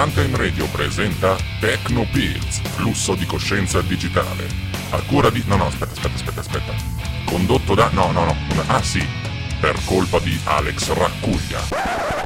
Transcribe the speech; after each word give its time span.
Runtime 0.00 0.36
Radio 0.36 0.64
presenta 0.66 1.36
Techno 1.58 2.06
Pills, 2.12 2.60
flusso 2.76 3.16
di 3.16 3.26
coscienza 3.26 3.80
digitale. 3.80 4.46
A 4.90 5.00
cura 5.00 5.28
di... 5.28 5.42
No, 5.44 5.56
no, 5.56 5.66
aspetta, 5.66 5.90
aspetta, 5.90 6.14
aspetta, 6.14 6.40
aspetta. 6.40 6.72
Condotto 7.24 7.74
da... 7.74 7.88
No, 7.90 8.12
no, 8.12 8.24
no. 8.24 8.36
Ah, 8.68 8.80
sì. 8.80 9.04
Per 9.60 9.76
colpa 9.86 10.20
di 10.20 10.38
Alex 10.44 10.92
Raccuglia. 10.92 12.17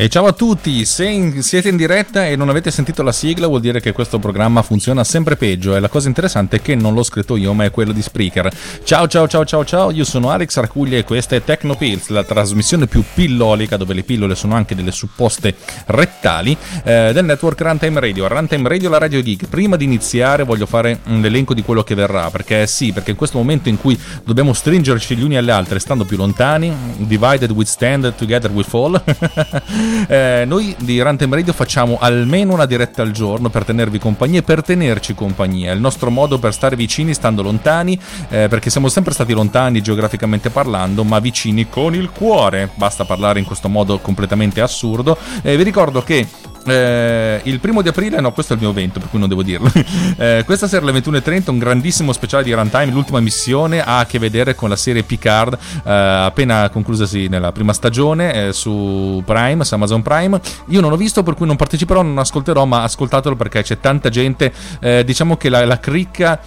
E 0.00 0.08
ciao 0.08 0.26
a 0.26 0.32
tutti, 0.32 0.84
se 0.84 1.08
in, 1.08 1.42
siete 1.42 1.70
in 1.70 1.76
diretta 1.76 2.24
e 2.24 2.36
non 2.36 2.48
avete 2.48 2.70
sentito 2.70 3.02
la 3.02 3.10
sigla 3.10 3.48
vuol 3.48 3.60
dire 3.60 3.80
che 3.80 3.90
questo 3.90 4.20
programma 4.20 4.62
funziona 4.62 5.02
sempre 5.02 5.34
peggio 5.34 5.74
e 5.74 5.80
la 5.80 5.88
cosa 5.88 6.06
interessante 6.06 6.58
è 6.58 6.62
che 6.62 6.76
non 6.76 6.94
l'ho 6.94 7.02
scritto 7.02 7.34
io 7.34 7.52
ma 7.52 7.64
è 7.64 7.72
quello 7.72 7.90
di 7.90 8.00
Spreaker. 8.00 8.48
Ciao 8.84 9.08
ciao 9.08 9.26
ciao 9.26 9.44
ciao 9.44 9.64
ciao, 9.64 9.90
io 9.90 10.04
sono 10.04 10.30
Alex 10.30 10.56
Arcuglia 10.56 10.98
e 10.98 11.02
questa 11.02 11.34
è 11.34 11.42
Tecnopills, 11.42 12.10
la 12.10 12.22
trasmissione 12.22 12.86
più 12.86 13.02
pillolica 13.12 13.76
dove 13.76 13.92
le 13.92 14.04
pillole 14.04 14.36
sono 14.36 14.54
anche 14.54 14.76
delle 14.76 14.92
supposte 14.92 15.56
rettali 15.86 16.56
eh, 16.84 17.10
del 17.12 17.24
network 17.24 17.60
Runtime 17.60 17.98
Radio. 17.98 18.28
Runtime 18.28 18.68
Radio, 18.68 18.90
la 18.90 18.98
Radio 18.98 19.20
Geek. 19.20 19.48
Prima 19.48 19.74
di 19.74 19.82
iniziare 19.82 20.44
voglio 20.44 20.66
fare 20.66 21.00
un 21.06 21.24
elenco 21.24 21.54
di 21.54 21.62
quello 21.62 21.82
che 21.82 21.96
verrà 21.96 22.30
perché 22.30 22.68
sì, 22.68 22.92
perché 22.92 23.10
in 23.10 23.16
questo 23.16 23.36
momento 23.38 23.68
in 23.68 23.80
cui 23.80 23.98
dobbiamo 24.22 24.52
stringerci 24.52 25.16
gli 25.16 25.24
uni 25.24 25.36
alle 25.36 25.50
altre 25.50 25.80
stando 25.80 26.04
più 26.04 26.16
lontani, 26.16 26.72
divided 26.98 27.50
we 27.50 27.64
stand, 27.64 28.14
together 28.14 28.52
we 28.52 28.62
fall. 28.62 29.02
Eh, 30.06 30.44
noi 30.46 30.74
di 30.78 31.00
Runtime 31.00 31.36
Radio 31.36 31.52
facciamo 31.52 31.98
almeno 32.00 32.52
una 32.54 32.66
diretta 32.66 33.02
al 33.02 33.10
giorno 33.10 33.48
per 33.48 33.64
tenervi 33.64 33.98
compagnia 33.98 34.40
e 34.40 34.42
per 34.42 34.62
tenerci 34.62 35.14
compagnia. 35.14 35.70
È 35.70 35.74
il 35.74 35.80
nostro 35.80 36.10
modo 36.10 36.38
per 36.38 36.52
stare 36.52 36.76
vicini 36.76 37.14
stando 37.14 37.42
lontani, 37.42 37.98
eh, 38.28 38.48
perché 38.48 38.70
siamo 38.70 38.88
sempre 38.88 39.12
stati 39.12 39.32
lontani 39.32 39.82
geograficamente 39.82 40.50
parlando, 40.50 41.04
ma 41.04 41.18
vicini 41.18 41.68
con 41.68 41.94
il 41.94 42.10
cuore. 42.10 42.70
Basta 42.74 43.04
parlare 43.04 43.38
in 43.38 43.44
questo 43.44 43.68
modo 43.68 43.98
completamente 43.98 44.60
assurdo. 44.60 45.16
Eh, 45.42 45.56
vi 45.56 45.62
ricordo 45.62 46.02
che 46.02 46.26
eh, 46.70 47.40
il 47.44 47.60
primo 47.60 47.82
di 47.82 47.88
aprile, 47.88 48.20
no, 48.20 48.32
questo 48.32 48.52
è 48.52 48.56
il 48.56 48.62
mio 48.62 48.70
evento, 48.70 49.00
per 49.00 49.08
cui 49.08 49.18
non 49.18 49.28
devo 49.28 49.42
dirlo. 49.42 49.70
Eh, 50.18 50.42
questa 50.44 50.66
sera 50.66 50.84
alle 50.84 50.98
21.30 50.98 51.50
un 51.50 51.58
grandissimo 51.58 52.12
speciale 52.12 52.42
di 52.42 52.52
Runtime, 52.52 52.86
l'ultima 52.86 53.20
missione 53.20 53.80
ha 53.80 53.98
a 53.98 54.06
che 54.06 54.18
vedere 54.18 54.54
con 54.54 54.68
la 54.68 54.74
serie 54.74 55.04
Picard, 55.04 55.54
eh, 55.54 55.90
appena 55.90 56.68
conclusasi 56.70 57.28
nella 57.28 57.52
prima 57.52 57.72
stagione 57.72 58.48
eh, 58.48 58.52
su 58.52 59.22
Prime, 59.24 59.64
su 59.64 59.74
Amazon 59.74 60.02
Prime. 60.02 60.40
Io 60.68 60.80
non 60.80 60.90
l'ho 60.90 60.96
visto, 60.96 61.22
per 61.22 61.34
cui 61.34 61.46
non 61.46 61.56
parteciperò, 61.56 62.02
non 62.02 62.18
ascolterò, 62.18 62.64
ma 62.64 62.82
ascoltatelo 62.82 63.36
perché 63.36 63.62
c'è 63.62 63.78
tanta 63.78 64.08
gente. 64.08 64.52
Eh, 64.80 65.04
diciamo 65.04 65.36
che 65.36 65.48
la, 65.48 65.64
la 65.64 65.78
cricca 65.78 66.40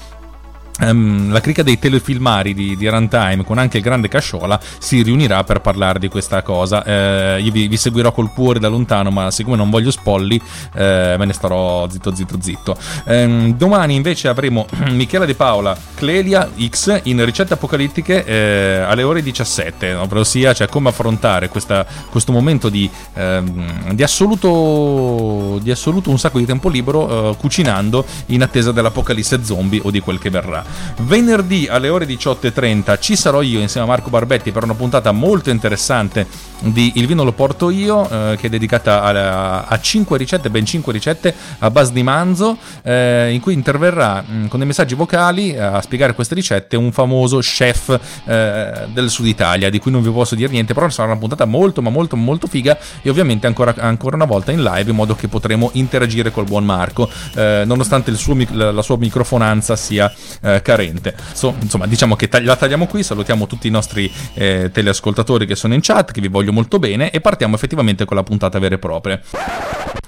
Um, 0.81 1.31
la 1.31 1.41
crica 1.41 1.61
dei 1.61 1.77
telefilmari 1.77 2.55
di, 2.55 2.75
di, 2.75 2.87
Runtime 2.87 3.43
con 3.43 3.59
anche 3.59 3.77
il 3.77 3.83
grande 3.83 4.07
Casciola 4.07 4.59
si 4.79 5.03
riunirà 5.03 5.43
per 5.43 5.61
parlare 5.61 5.99
di 5.99 6.07
questa 6.07 6.41
cosa. 6.41 6.83
Eh, 6.83 7.39
io 7.41 7.51
vi, 7.51 7.67
vi, 7.67 7.77
seguirò 7.77 8.11
col 8.11 8.31
cuore 8.33 8.57
da 8.59 8.67
lontano, 8.67 9.11
ma 9.11 9.29
siccome 9.29 9.55
non 9.57 9.69
voglio 9.69 9.91
spolli, 9.91 10.41
eh, 10.73 11.15
me 11.17 11.25
ne 11.25 11.33
starò 11.33 11.87
zitto, 11.87 12.15
zitto, 12.15 12.37
zitto. 12.41 12.77
Um, 13.05 13.55
domani 13.55 13.93
invece 13.95 14.27
avremo 14.27 14.65
Michela 14.89 15.25
De 15.25 15.35
Paola, 15.35 15.77
Clelia 15.95 16.49
X 16.69 17.01
in 17.03 17.23
ricette 17.23 17.53
apocalittiche 17.53 18.25
eh, 18.25 18.83
alle 18.85 19.03
ore 19.03 19.21
17, 19.21 19.93
ovvero 19.93 20.23
sia 20.23 20.53
cioè, 20.53 20.67
come 20.67 20.89
affrontare 20.89 21.49
questa, 21.49 21.85
questo 22.09 22.31
momento 22.31 22.69
di, 22.69 22.89
ehm, 23.13 23.93
di, 23.93 24.03
assoluto, 24.03 25.59
di 25.61 25.69
assoluto 25.69 26.09
un 26.09 26.17
sacco 26.17 26.39
di 26.39 26.45
tempo 26.45 26.69
libero 26.69 27.31
eh, 27.31 27.35
cucinando 27.37 28.03
in 28.27 28.41
attesa 28.41 28.71
dell'apocalisse 28.71 29.43
zombie 29.43 29.79
o 29.83 29.91
di 29.91 29.99
quel 29.99 30.17
che 30.17 30.29
verrà. 30.31 30.70
Venerdì 31.01 31.67
alle 31.67 31.89
ore 31.89 32.05
18.30 32.05 32.99
ci 32.99 33.15
sarò 33.15 33.41
io 33.41 33.59
insieme 33.59 33.85
a 33.85 33.89
Marco 33.89 34.09
Barbetti 34.09 34.51
per 34.51 34.63
una 34.63 34.75
puntata 34.75 35.11
molto 35.11 35.49
interessante 35.49 36.49
di 36.61 36.91
Il 36.95 37.07
vino 37.07 37.23
lo 37.23 37.31
porto 37.31 37.69
io, 37.69 38.07
eh, 38.09 38.37
che 38.37 38.47
è 38.47 38.49
dedicata 38.49 39.01
a, 39.01 39.65
a 39.65 39.79
5 39.79 40.17
ricette, 40.17 40.49
ben 40.49 40.65
5 40.65 40.93
ricette 40.93 41.33
a 41.59 41.71
base 41.71 41.91
di 41.91 42.03
manzo, 42.03 42.57
eh, 42.83 43.31
in 43.31 43.39
cui 43.39 43.53
interverrà 43.53 44.21
mh, 44.21 44.33
mm, 44.33 44.45
con 44.45 44.59
dei 44.59 44.67
messaggi 44.67 44.93
vocali 44.93 45.53
eh, 45.53 45.59
a 45.59 45.81
spiegare 45.81 46.13
queste 46.13 46.35
ricette 46.35 46.77
un 46.77 46.91
famoso 46.91 47.39
chef 47.39 47.99
eh, 48.25 48.87
del 48.93 49.09
sud 49.09 49.25
Italia, 49.25 49.69
di 49.69 49.79
cui 49.79 49.91
non 49.91 50.03
vi 50.03 50.11
posso 50.11 50.35
dire 50.35 50.51
niente, 50.51 50.73
però 50.73 50.87
sarà 50.89 51.11
una 51.11 51.19
puntata 51.19 51.45
molto 51.45 51.81
ma 51.81 51.89
molto 51.89 52.15
molto 52.15 52.47
figa 52.47 52.77
e 53.01 53.09
ovviamente 53.09 53.47
ancora, 53.47 53.73
ancora 53.77 54.15
una 54.15 54.25
volta 54.25 54.51
in 54.51 54.61
live 54.61 54.89
in 54.89 54.95
modo 54.95 55.15
che 55.15 55.27
potremo 55.27 55.69
interagire 55.73 56.31
col 56.31 56.45
buon 56.45 56.63
Marco, 56.63 57.09
eh, 57.35 57.63
nonostante 57.65 58.13
suo, 58.15 58.37
la 58.51 58.81
sua 58.81 58.97
microfonanza 58.97 59.75
sia 59.75 60.11
eh, 60.41 60.60
carente. 60.61 61.15
So, 61.33 61.55
insomma, 61.59 61.87
diciamo 61.87 62.15
che 62.15 62.27
tagli- 62.27 62.45
la 62.45 62.55
tagliamo 62.55 62.87
qui, 62.87 63.03
salutiamo 63.03 63.47
tutti 63.47 63.67
i 63.67 63.71
nostri 63.71 64.11
teleascoltatori 64.33 65.45
che 65.45 65.55
sono 65.55 65.73
in 65.73 65.81
chat, 65.81 66.11
che 66.11 66.21
vi 66.21 66.27
voglio 66.27 66.51
molto 66.51 66.79
bene 66.79 67.11
e 67.11 67.21
partiamo 67.21 67.55
effettivamente 67.55 68.05
con 68.05 68.15
la 68.15 68.23
puntata 68.23 68.59
vera 68.59 68.75
e 68.75 68.79
propria. 68.79 69.21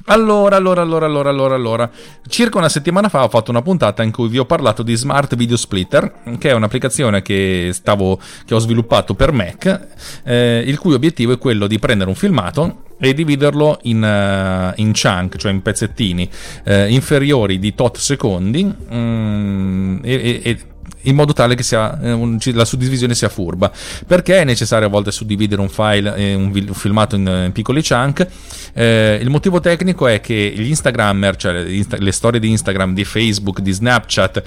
Allora, 0.08 0.58
allora, 0.58 0.82
allora, 0.82 1.06
allora, 1.06 1.30
allora, 1.30 1.56
allora. 1.56 1.90
Circa 2.28 2.58
una 2.58 2.68
settimana 2.68 3.08
fa 3.08 3.24
ho 3.24 3.30
fatto 3.30 3.52
una 3.52 3.62
puntata 3.62 4.04
in 4.04 4.12
cui 4.12 4.28
vi 4.28 4.38
ho 4.38 4.46
parlato 4.46 4.84
di 4.84 4.96
Smart 4.96 5.36
Video 5.36 5.56
Splitter, 5.56 6.14
che 6.38 6.50
è 6.50 6.54
un'applicazione 6.54 7.22
che, 7.22 7.70
stavo, 7.72 8.20
che 8.46 8.54
ho 8.54 8.60
sviluppato 8.60 9.14
per 9.14 9.32
Mac, 9.32 9.88
eh, 10.24 10.64
il 10.66 10.78
cui 10.78 10.94
obiettivo 10.94 11.32
è 11.32 11.38
quello 11.38 11.68
di 11.68 11.80
prendere 11.80 12.10
un 12.10 12.16
filmato 12.16 12.84
e 13.04 13.14
dividerlo 13.14 13.80
in, 13.84 14.02
uh, 14.02 14.80
in 14.80 14.94
chunk, 14.94 15.36
cioè 15.36 15.52
in 15.52 15.62
pezzettini 15.62 16.30
uh, 16.64 16.86
inferiori 16.88 17.60
di 17.60 17.76
tot 17.76 17.98
secondi 17.98 18.64
mm, 18.64 19.98
e, 20.04 20.42
e, 20.42 20.60
in 21.02 21.16
modo 21.16 21.34
tale 21.34 21.56
che 21.56 21.64
sia, 21.64 22.00
eh, 22.00 22.40
la 22.54 22.64
suddivisione 22.64 23.14
sia 23.14 23.28
furba. 23.28 23.70
Perché 24.08 24.40
è 24.40 24.44
necessario 24.46 24.88
a 24.88 24.90
volte 24.90 25.12
suddividere 25.12 25.60
un 25.60 25.68
file, 25.68 26.34
un, 26.34 26.50
un, 26.54 26.74
filmato 26.74 27.18
in, 27.18 27.44
in 27.48 27.52
piccoli 27.52 27.84
chunk? 27.84 28.26
Eh, 28.74 29.20
il 29.22 29.30
motivo 29.30 29.60
tecnico 29.60 30.08
è 30.08 30.22
che 30.22 30.54
gli 30.56 30.68
Instagrammer, 30.68 31.36
cioè 31.36 31.52
le, 31.52 31.86
le 31.98 32.12
storie 32.14 32.40
di 32.40 32.50
Instagram, 32.52 32.94
di 32.94 33.04
Facebook, 33.04 33.60
di 33.60 33.74
Snapchat 33.74 34.44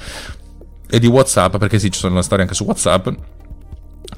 e 0.88 0.98
di 0.98 1.06
WhatsApp, 1.06 1.56
perché 1.58 1.78
sì, 1.78 1.90
ci 1.90 1.98
sono 1.98 2.14
le 2.14 2.22
storie 2.22 2.44
anche 2.44 2.54
su 2.54 2.64
WhatsApp 2.64 3.08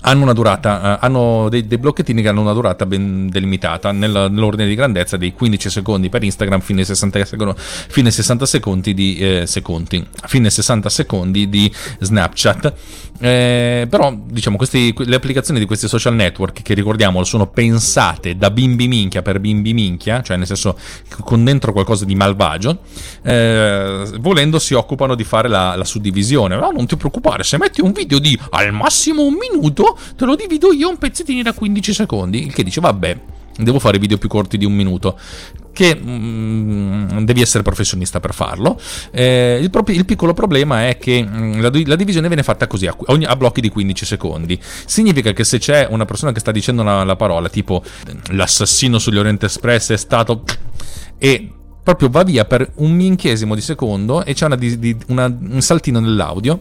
hanno 0.08 0.22
una 0.22 0.32
durata, 0.32 0.98
uh, 1.00 1.04
hanno 1.04 1.48
dei, 1.48 1.66
dei, 1.66 1.78
blocchettini 1.78 2.22
che 2.22 2.28
hanno 2.28 2.40
una 2.40 2.52
durata 2.52 2.86
ben 2.86 3.28
delimitata 3.28 3.92
nel, 3.92 4.28
nell'ordine 4.30 4.66
di 4.66 4.74
grandezza 4.74 5.16
dei 5.16 5.32
15 5.32 5.70
secondi 5.70 6.08
per 6.08 6.22
Instagram 6.22 6.60
fino 6.60 6.80
ai 6.80 6.86
60 6.86 7.24
secondi, 7.24 7.54
fino 7.58 8.06
ai 8.06 8.12
60 8.12 8.46
secondi 8.46 8.94
di 8.94 9.18
eh, 9.18 9.46
secondi, 9.46 10.04
fino 10.26 10.46
ai 10.46 10.50
60 10.50 10.88
secondi 10.88 11.48
di 11.48 11.72
Snapchat. 12.00 12.74
Eh, 13.20 13.86
però 13.90 14.16
diciamo 14.16 14.56
questi, 14.56 14.94
le 14.96 15.16
applicazioni 15.16 15.58
di 15.58 15.66
questi 15.66 15.88
social 15.88 16.14
network 16.14 16.62
che 16.62 16.72
ricordiamo 16.74 17.24
sono 17.24 17.48
pensate 17.48 18.36
da 18.36 18.50
bimbi 18.50 18.86
minchia 18.86 19.22
per 19.22 19.40
bimbi 19.40 19.74
minchia, 19.74 20.22
cioè 20.22 20.36
nel 20.36 20.46
senso 20.46 20.78
con 21.24 21.42
dentro 21.44 21.72
qualcosa 21.72 22.04
di 22.04 22.14
malvagio, 22.14 22.78
eh, 23.22 24.08
volendo 24.20 24.58
si 24.58 24.74
occupano 24.74 25.14
di 25.14 25.24
fare 25.24 25.48
la, 25.48 25.74
la 25.74 25.84
suddivisione. 25.84 26.56
No, 26.56 26.70
non 26.70 26.86
ti 26.86 26.96
preoccupare, 26.96 27.42
se 27.42 27.58
metti 27.58 27.80
un 27.80 27.92
video 27.92 28.18
di 28.18 28.38
al 28.50 28.72
massimo 28.72 29.24
un 29.24 29.34
minuto 29.34 29.97
te 30.16 30.24
lo 30.24 30.34
divido 30.34 30.72
io 30.72 30.88
un 30.88 30.98
pezzettino 30.98 31.42
da 31.42 31.52
15 31.52 31.92
secondi. 31.92 32.44
Il 32.44 32.52
che 32.52 32.62
dice, 32.62 32.80
vabbè, 32.80 33.20
devo 33.58 33.78
fare 33.78 33.98
video 33.98 34.18
più 34.18 34.28
corti 34.28 34.56
di 34.58 34.64
un 34.64 34.72
minuto. 34.72 35.18
Che 35.72 35.94
mm, 35.94 37.24
devi 37.24 37.40
essere 37.40 37.62
professionista 37.62 38.18
per 38.18 38.34
farlo. 38.34 38.80
Eh, 39.10 39.58
il, 39.60 39.70
pro- 39.70 39.84
il, 39.86 40.04
piccolo 40.04 40.34
problema 40.34 40.88
è 40.88 40.98
che 40.98 41.22
mm, 41.22 41.60
la, 41.60 41.70
la, 41.84 41.96
divisione 41.96 42.26
viene 42.26 42.42
fatta 42.42 42.66
così 42.66 42.86
a, 42.86 42.96
ogni, 43.06 43.24
a, 43.24 43.36
blocchi 43.36 43.60
di 43.60 43.68
15 43.68 44.04
secondi. 44.04 44.58
Significa 44.86 45.32
che 45.32 45.44
se 45.44 45.58
c'è 45.58 45.86
una 45.88 46.04
persona 46.04 46.32
che 46.32 46.40
sta 46.40 46.50
dicendo 46.50 46.82
una, 46.82 47.04
la 47.04 47.16
parola 47.16 47.48
tipo 47.48 47.82
l'assassino 48.30 48.98
sugli 48.98 49.18
Oriente 49.18 49.46
Express 49.46 49.92
è 49.92 49.96
stato. 49.96 50.42
e 51.16 51.52
proprio 51.88 52.10
va 52.10 52.22
via 52.22 52.44
per 52.44 52.70
un 52.76 52.92
minchiesimo 52.92 53.54
di 53.54 53.62
secondo 53.62 54.22
e 54.22 54.34
c'è 54.34 54.44
una, 54.44 54.56
di, 54.56 54.78
di, 54.78 54.94
una, 55.06 55.24
un 55.24 55.62
saltino 55.62 56.00
nell'audio 56.00 56.60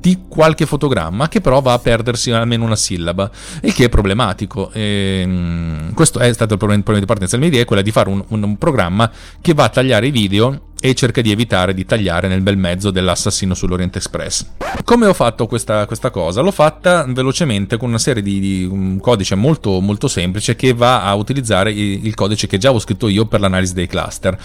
di 0.00 0.20
qualche 0.26 0.64
fotogramma 0.64 1.28
che 1.28 1.40
però 1.40 1.60
va 1.60 1.74
a 1.74 1.78
perdersi 1.78 2.30
almeno 2.30 2.64
una 2.64 2.76
sillaba, 2.76 3.30
il 3.62 3.74
che 3.74 3.84
è 3.84 3.88
problematico. 3.88 4.70
E, 4.72 5.20
ehm, 5.22 5.94
questo 5.94 6.18
è 6.18 6.32
stato 6.32 6.54
il 6.54 6.58
problema, 6.58 6.98
di 6.98 7.06
partenza. 7.06 7.36
Mia 7.36 7.48
idea 7.48 7.62
è 7.62 7.64
quella 7.64 7.82
di 7.82 7.90
fare 7.90 8.08
un, 8.08 8.24
un 8.26 8.56
programma 8.56 9.10
che 9.40 9.52
va 9.54 9.64
a 9.64 9.68
tagliare 9.68 10.06
i 10.06 10.10
video 10.10 10.70
e 10.84 10.94
cerca 10.94 11.20
di 11.20 11.30
evitare 11.30 11.74
di 11.74 11.84
tagliare 11.84 12.26
nel 12.26 12.40
bel 12.40 12.56
mezzo 12.56 12.90
dell'assassino 12.90 13.54
sull'Orient 13.54 13.94
Express. 13.94 14.46
Come 14.82 15.06
ho 15.06 15.12
fatto 15.12 15.46
questa, 15.46 15.86
questa 15.86 16.10
cosa? 16.10 16.40
L'ho 16.40 16.50
fatta 16.50 17.04
velocemente 17.06 17.76
con 17.76 17.90
una 17.90 17.98
serie 17.98 18.20
di, 18.20 18.40
di, 18.40 18.64
un 18.64 18.98
codice 18.98 19.36
molto, 19.36 19.78
molto 19.78 20.08
semplice 20.08 20.56
che 20.56 20.72
va 20.72 21.04
a 21.04 21.14
utilizzare 21.14 21.70
il, 21.70 22.04
il 22.04 22.14
codice 22.16 22.48
che 22.48 22.58
già 22.58 22.72
ho 22.72 22.80
scritto 22.80 23.06
io 23.06 23.26
per 23.26 23.38
l'analisi 23.38 23.74
dei 23.74 23.86
cluster. 23.86 24.36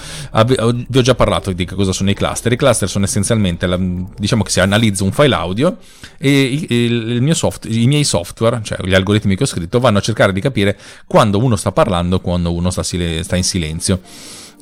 vi 0.46 0.98
ho 1.00 1.02
già 1.02 1.16
parlato 1.16 1.52
di 1.52 1.66
cosa 1.66 1.92
sono 1.92 2.12
i 2.12 2.14
cluster. 2.14 2.52
I 2.52 2.56
cluster 2.56 2.88
sono 2.88 3.06
essenzialmente, 3.06 3.66
la, 3.66 3.80
diciamo 3.80 4.44
che 4.44 4.52
si 4.52 4.60
analizza 4.60 5.04
un 5.04 5.12
file 5.12 5.34
audio 5.34 5.78
e 6.20 6.68
il, 6.70 7.24
il 7.24 7.36
soft, 7.36 7.66
i 7.68 7.88
miei 7.88 8.04
software, 8.04 8.62
cioè 8.62 8.78
gli 8.86 8.94
algoritmi 8.94 9.36
che 9.36 9.42
ho 9.42 9.48
scritto, 9.48 9.80
vanno 9.80 9.98
a 9.98 10.02
cercare 10.02 10.34
di 10.34 10.40
capire 10.40 10.78
quando 11.08 11.40
uno 11.40 11.56
sta 11.56 11.72
parlando 11.72 12.18
e 12.18 12.22
quando 12.22 12.54
uno 12.54 12.70
sta, 12.70 12.84
sta 12.84 13.36
in 13.36 13.44
silenzio. 13.44 14.02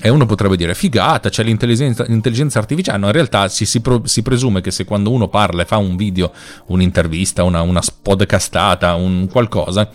E 0.01 0.09
uno 0.09 0.25
potrebbe 0.25 0.57
dire, 0.57 0.75
figata, 0.75 1.29
c'è 1.29 1.41
l'intelligenza, 1.41 2.03
l'intelligenza 2.07 2.59
artificiale. 2.59 2.97
No, 2.97 3.05
in 3.07 3.13
realtà 3.13 3.47
si, 3.47 3.65
si, 3.65 3.81
si, 4.03 4.21
presume 4.21 4.59
che 4.59 4.69
se 4.69 4.83
quando 4.83 5.09
uno 5.09 5.29
parla 5.29 5.61
e 5.61 5.65
fa 5.65 5.77
un 5.77 5.95
video, 5.95 6.31
un'intervista, 6.67 7.43
una, 7.43 7.61
una 7.61 7.81
podcastata, 8.01 8.93
un 8.95 9.29
qualcosa, 9.31 9.89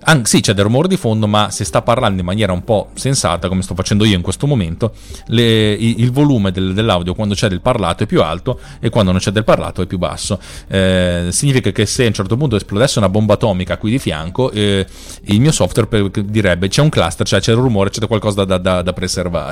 anche, 0.00 0.28
sì 0.28 0.40
c'è 0.40 0.52
del 0.52 0.64
rumore 0.64 0.88
di 0.88 0.98
fondo, 0.98 1.26
ma 1.26 1.50
se 1.50 1.64
sta 1.64 1.80
parlando 1.80 2.20
in 2.20 2.26
maniera 2.26 2.52
un 2.52 2.64
po' 2.64 2.90
sensata, 2.94 3.48
come 3.48 3.62
sto 3.62 3.74
facendo 3.74 4.04
io 4.04 4.14
in 4.14 4.22
questo 4.22 4.46
momento, 4.46 4.92
le, 5.28 5.72
il 5.72 6.12
volume 6.12 6.52
del, 6.52 6.74
dell'audio 6.74 7.14
quando 7.14 7.34
c'è 7.34 7.48
del 7.48 7.62
parlato 7.62 8.02
è 8.02 8.06
più 8.06 8.22
alto 8.22 8.60
e 8.78 8.90
quando 8.90 9.10
non 9.10 9.20
c'è 9.20 9.30
del 9.30 9.44
parlato 9.44 9.80
è 9.80 9.86
più 9.86 9.96
basso. 9.96 10.38
Eh, 10.68 11.28
significa 11.30 11.70
che 11.70 11.86
se 11.86 12.04
a 12.04 12.08
un 12.08 12.12
certo 12.12 12.36
punto 12.36 12.56
esplodesse 12.56 12.98
una 12.98 13.08
bomba 13.08 13.34
atomica 13.34 13.78
qui 13.78 13.90
di 13.90 13.98
fianco, 13.98 14.50
eh, 14.50 14.86
il 15.24 15.40
mio 15.40 15.50
software 15.50 16.10
direbbe 16.26 16.68
c'è 16.68 16.82
un 16.82 16.90
cluster, 16.90 17.26
cioè 17.26 17.40
c'è 17.40 17.52
il 17.52 17.58
rumore, 17.58 17.88
c'è 17.88 18.06
qualcosa 18.06 18.44
da, 18.44 18.58
da, 18.58 18.82
da 18.82 18.92
preservare. 18.92 19.45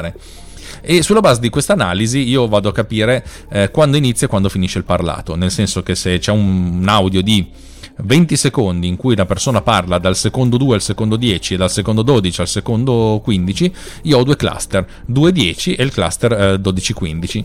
E 0.81 1.03
sulla 1.03 1.21
base 1.21 1.41
di 1.41 1.51
questa 1.51 1.75
analisi 1.75 2.29
io 2.29 2.47
vado 2.47 2.69
a 2.69 2.73
capire 2.73 3.25
eh, 3.51 3.71
quando 3.71 3.97
inizia 3.97 4.27
e 4.27 4.31
quando 4.31 4.49
finisce 4.49 4.79
il 4.79 4.85
parlato, 4.85 5.35
nel 5.35 5.51
senso 5.51 5.83
che 5.83 5.95
se 5.95 6.19
c'è 6.19 6.33
un, 6.33 6.79
un 6.81 6.89
audio 6.89 7.23
di 7.23 7.47
20 7.97 8.37
secondi 8.37 8.89
in 8.89 8.97
cui 8.97 9.13
una 9.13 9.27
persona 9.27 9.63
parla 9.63 9.99
dal 9.99 10.17
secondo 10.17 10.57
2 10.57 10.75
al 10.75 10.83
secondo 10.83 11.17
10 11.17 11.55
e 11.55 11.57
dal 11.57 11.71
secondo 11.71 12.03
12 12.03 12.41
al 12.41 12.49
secondo 12.49 13.21
15, 13.23 13.73
io 14.03 14.19
ho 14.19 14.25
due 14.25 14.37
cluster, 14.37 14.87
2-10 15.11 15.75
e 15.79 15.83
il 15.83 15.93
cluster 15.93 16.33
eh, 16.33 16.55
12-15. 16.57 17.45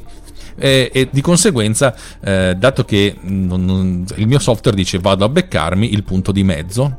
E, 0.61 0.89
e, 0.93 1.07
di 1.09 1.21
conseguenza, 1.21 1.95
eh, 2.21 2.55
dato 2.57 2.83
che 2.83 3.15
non, 3.21 3.63
non, 3.63 4.05
il 4.15 4.27
mio 4.27 4.39
software 4.39 4.75
dice 4.75 4.99
vado 4.99 5.23
a 5.23 5.29
beccarmi 5.29 5.93
il 5.93 6.03
punto 6.03 6.31
di 6.31 6.43
mezzo, 6.43 6.97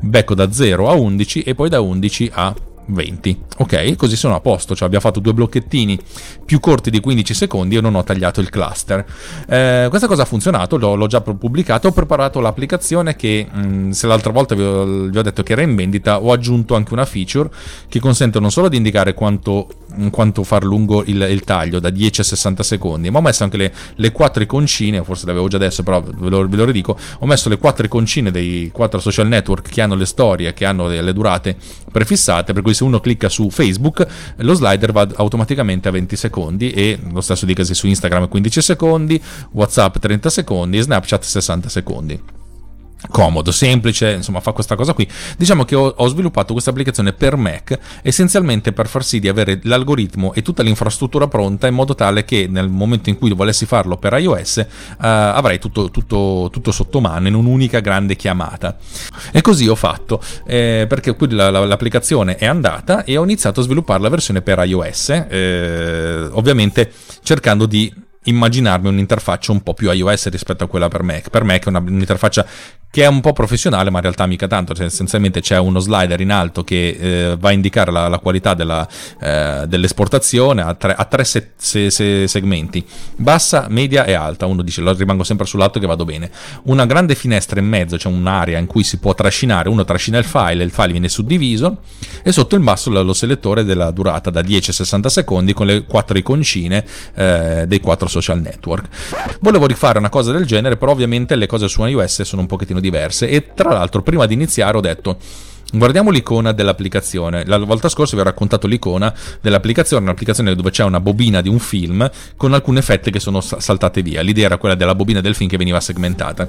becco 0.00 0.34
da 0.34 0.52
0 0.52 0.88
a 0.88 0.92
11 0.92 1.42
e 1.42 1.54
poi 1.54 1.68
da 1.68 1.80
11 1.80 2.30
a 2.32 2.54
20. 2.86 3.40
Ok, 3.58 3.96
così 3.96 4.16
sono 4.16 4.34
a 4.34 4.40
posto, 4.40 4.74
cioè 4.74 4.86
abbiamo 4.86 5.04
fatto 5.04 5.20
due 5.20 5.34
blocchettini 5.34 5.98
più 6.44 6.60
corti 6.60 6.90
di 6.90 7.00
15 7.00 7.34
secondi 7.34 7.76
e 7.76 7.80
non 7.80 7.94
ho 7.94 8.02
tagliato 8.02 8.40
il 8.40 8.50
cluster. 8.50 9.04
Eh, 9.48 9.86
questa 9.88 10.06
cosa 10.06 10.22
ha 10.22 10.24
funzionato, 10.24 10.76
l'ho, 10.76 10.94
l'ho, 10.94 11.06
già 11.06 11.20
pubblicato, 11.20 11.88
ho 11.88 11.92
preparato 11.92 12.40
l'applicazione 12.40 13.16
che 13.16 13.46
mh, 13.50 13.66
mm, 13.66 13.90
se 13.90 14.06
l'altra 14.06 14.32
volta 14.32 14.54
vi 14.54 14.62
ho, 14.62 14.84
vi 14.84 15.18
ho, 15.18 15.22
detto 15.22 15.42
che 15.42 15.52
era 15.52 15.62
in 15.62 15.74
vendita, 15.74 16.20
ho 16.20 16.32
aggiunto 16.32 16.74
anche 16.74 16.92
una 16.92 17.04
feature 17.04 17.50
che 17.88 18.00
consente 18.00 18.40
non 18.40 18.50
solo 18.50 18.68
di 18.68 18.76
indicare 18.76 19.14
quanto, 19.14 19.68
quanto 20.10 20.42
far 20.44 20.64
lungo 20.64 21.02
il, 21.04 21.20
il, 21.30 21.42
taglio 21.44 21.80
da 21.80 21.90
10 21.90 22.20
a 22.20 22.24
60 22.24 22.62
secondi, 22.62 23.10
ma 23.10 23.18
ho 23.18 23.22
messo 23.22 23.44
anche 23.44 23.56
le, 23.56 23.72
le 23.96 24.12
quattro 24.12 24.42
iconcine, 24.42 25.02
forse 25.04 25.26
l'avevo 25.26 25.48
già 25.48 25.56
adesso, 25.56 25.82
però 25.82 26.02
ve 26.02 26.28
lo, 26.28 26.48
ve 26.48 26.56
lo 26.56 26.64
ridico, 26.64 26.96
ho 27.18 27.26
messo 27.26 27.48
le 27.48 27.58
quattro 27.58 27.84
iconcine 27.84 28.30
dei 28.30 28.70
quattro 28.72 29.00
social 29.00 29.28
network 29.28 29.68
che 29.68 29.80
hanno 29.80 29.94
le 29.94 30.06
storie, 30.06 30.52
che 30.52 30.64
hanno 30.64 30.88
le, 30.88 31.00
le 31.00 31.12
durate 31.12 31.56
prefissate, 31.90 32.52
per 32.52 32.62
cui 32.62 32.74
se 32.74 32.84
uno 32.84 33.00
clicca 33.00 33.28
su 33.28 33.50
Facebook 33.50 34.06
lo 34.36 34.54
slider 34.54 34.92
va 34.92 35.08
automaticamente 35.16 35.88
a 35.88 35.92
20 35.92 36.16
secondi 36.16 36.70
e 36.70 36.98
lo 37.12 37.20
stesso 37.20 37.46
dicasi 37.46 37.74
su 37.74 37.86
Instagram 37.86 38.28
15 38.28 38.62
secondi, 38.62 39.22
WhatsApp 39.52 39.98
30 39.98 40.30
secondi 40.30 40.78
e 40.78 40.82
Snapchat 40.82 41.22
60 41.22 41.68
secondi 41.68 42.40
comodo, 43.10 43.50
semplice, 43.50 44.12
insomma 44.12 44.40
fa 44.40 44.52
questa 44.52 44.76
cosa 44.76 44.92
qui. 44.92 45.08
Diciamo 45.36 45.64
che 45.64 45.74
ho, 45.74 45.94
ho, 45.96 46.08
sviluppato 46.08 46.52
questa 46.52 46.70
applicazione 46.70 47.12
per 47.12 47.36
Mac 47.36 47.78
essenzialmente 48.02 48.72
per 48.72 48.86
far 48.86 49.04
sì 49.04 49.18
di 49.18 49.28
avere 49.28 49.60
l'algoritmo 49.64 50.32
e 50.34 50.42
tutta 50.42 50.62
l'infrastruttura 50.62 51.26
pronta 51.26 51.66
in 51.66 51.74
modo 51.74 51.94
tale 51.94 52.24
che 52.24 52.46
nel 52.48 52.68
momento 52.68 53.08
in 53.08 53.18
cui 53.18 53.32
volessi 53.32 53.66
farlo 53.66 53.96
per 53.96 54.12
iOS 54.14 54.56
uh, 54.56 54.94
avrai 54.98 55.58
tutto, 55.58 55.90
tutto, 55.90 56.48
tutto, 56.52 56.72
sotto 56.72 57.00
mano 57.00 57.28
in 57.28 57.34
un'unica 57.34 57.80
grande 57.80 58.16
chiamata. 58.16 58.76
E 59.32 59.40
così 59.40 59.68
ho 59.68 59.74
fatto, 59.74 60.20
eh, 60.46 60.86
perché 60.88 61.14
qui 61.14 61.30
la, 61.30 61.50
la, 61.50 61.64
l'applicazione 61.64 62.36
è 62.36 62.46
andata 62.46 63.04
e 63.04 63.16
ho 63.16 63.24
iniziato 63.24 63.60
a 63.60 63.62
sviluppare 63.62 64.02
la 64.02 64.08
versione 64.08 64.42
per 64.42 64.58
iOS, 64.64 65.08
eh, 65.28 66.28
ovviamente 66.32 66.92
cercando 67.22 67.66
di 67.66 67.92
immaginarmi 68.24 68.88
un'interfaccia 68.88 69.52
un 69.52 69.62
po' 69.62 69.74
più 69.74 69.90
iOS 69.90 70.28
rispetto 70.28 70.64
a 70.64 70.68
quella 70.68 70.88
per 70.88 71.02
Mac. 71.02 71.30
Per 71.30 71.44
Mac 71.44 71.64
è 71.64 71.68
una, 71.68 71.78
un'interfaccia 71.78 72.46
che 72.92 73.04
è 73.04 73.06
un 73.06 73.22
po' 73.22 73.32
professionale, 73.32 73.88
ma 73.88 73.96
in 73.96 74.02
realtà 74.02 74.26
mica 74.26 74.46
tanto. 74.46 74.74
Cioè, 74.74 74.84
essenzialmente 74.84 75.40
c'è 75.40 75.58
uno 75.58 75.78
slider 75.78 76.20
in 76.20 76.30
alto 76.30 76.62
che 76.62 76.88
eh, 77.00 77.36
va 77.38 77.48
a 77.48 77.52
indicare 77.52 77.90
la, 77.90 78.06
la 78.06 78.18
qualità 78.18 78.52
della, 78.52 78.86
eh, 79.18 79.64
dell'esportazione 79.66 80.60
a 80.60 80.74
tre, 80.74 80.94
a 80.94 81.04
tre 81.06 81.24
se, 81.24 81.52
se, 81.56 81.88
se 81.88 82.28
segmenti: 82.28 82.84
bassa, 83.16 83.66
media 83.70 84.04
e 84.04 84.12
alta. 84.12 84.44
Uno 84.44 84.60
dice 84.60 84.82
rimango 84.92 85.24
sempre 85.24 85.46
sull'alto 85.46 85.80
che 85.80 85.86
vado 85.86 86.04
bene. 86.04 86.30
Una 86.64 86.84
grande 86.84 87.14
finestra 87.14 87.58
in 87.58 87.66
mezzo, 87.66 87.96
c'è 87.96 88.02
cioè 88.02 88.12
un'area 88.12 88.58
in 88.58 88.66
cui 88.66 88.84
si 88.84 88.98
può 88.98 89.14
trascinare. 89.14 89.70
Uno 89.70 89.84
trascina 89.84 90.18
il 90.18 90.24
file, 90.26 90.62
il 90.62 90.70
file 90.70 90.90
viene 90.90 91.08
suddiviso, 91.08 91.78
e 92.22 92.30
sotto 92.30 92.56
il 92.56 92.62
basso 92.62 92.90
lo 92.90 93.14
selettore 93.14 93.64
della 93.64 93.90
durata 93.90 94.28
da 94.28 94.42
10 94.42 94.68
a 94.68 94.72
60 94.74 95.08
secondi 95.08 95.54
con 95.54 95.64
le 95.64 95.84
quattro 95.84 96.18
iconcine 96.18 96.84
eh, 97.14 97.64
dei 97.66 97.80
quattro 97.80 98.06
social 98.12 98.40
network. 98.40 98.88
Volevo 99.40 99.66
rifare 99.66 99.98
una 99.98 100.08
cosa 100.10 100.30
del 100.30 100.46
genere, 100.46 100.76
però 100.76 100.92
ovviamente 100.92 101.34
le 101.34 101.46
cose 101.46 101.66
su 101.66 101.84
iOS 101.84 102.22
sono 102.22 102.42
un 102.42 102.46
pochettino 102.46 102.78
diverse 102.78 103.28
e 103.28 103.54
tra 103.54 103.72
l'altro 103.72 104.02
prima 104.02 104.26
di 104.26 104.34
iniziare 104.34 104.76
ho 104.76 104.80
detto 104.80 105.18
Guardiamo 105.74 106.10
l'icona 106.10 106.52
dell'applicazione. 106.52 107.46
La 107.46 107.56
volta 107.56 107.88
scorsa 107.88 108.14
vi 108.14 108.20
ho 108.20 108.24
raccontato 108.24 108.66
l'icona 108.66 109.12
dell'applicazione, 109.40 110.04
un'applicazione 110.04 110.54
dove 110.54 110.70
c'è 110.70 110.84
una 110.84 111.00
bobina 111.00 111.40
di 111.40 111.48
un 111.48 111.58
film 111.58 112.10
con 112.36 112.52
alcune 112.52 112.82
fette 112.82 113.10
che 113.10 113.18
sono 113.18 113.40
saltate 113.40 114.02
via. 114.02 114.20
L'idea 114.20 114.44
era 114.44 114.58
quella 114.58 114.74
della 114.74 114.94
bobina 114.94 115.22
del 115.22 115.34
film 115.34 115.48
che 115.48 115.56
veniva 115.56 115.80
segmentata. 115.80 116.46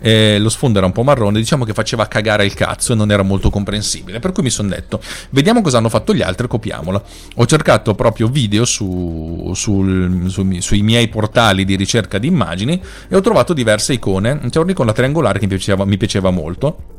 Eh, 0.00 0.38
lo 0.38 0.48
sfondo 0.48 0.78
era 0.78 0.86
un 0.86 0.92
po' 0.92 1.02
marrone, 1.02 1.40
diciamo 1.40 1.64
che 1.64 1.72
faceva 1.72 2.06
cagare 2.06 2.44
il 2.44 2.54
cazzo 2.54 2.92
e 2.92 2.94
non 2.94 3.10
era 3.10 3.24
molto 3.24 3.50
comprensibile. 3.50 4.20
Per 4.20 4.30
cui 4.30 4.44
mi 4.44 4.50
sono 4.50 4.68
detto, 4.68 5.02
vediamo 5.30 5.62
cosa 5.62 5.78
hanno 5.78 5.88
fatto 5.88 6.14
gli 6.14 6.22
altri 6.22 6.46
copiamola. 6.46 7.02
Ho 7.34 7.46
cercato 7.46 7.96
proprio 7.96 8.28
video 8.28 8.64
su, 8.64 9.50
sul, 9.52 10.26
su, 10.28 10.48
sui 10.60 10.82
miei 10.82 11.08
portali 11.08 11.64
di 11.64 11.74
ricerca 11.74 12.18
di 12.18 12.28
immagini 12.28 12.80
e 13.08 13.16
ho 13.16 13.20
trovato 13.20 13.52
diverse 13.52 13.94
icone. 13.94 14.38
C'è 14.48 14.60
un'icona 14.60 14.92
triangolare 14.92 15.40
che 15.40 15.46
mi 15.46 15.56
piaceva, 15.56 15.84
mi 15.84 15.96
piaceva 15.96 16.30
molto 16.30 16.98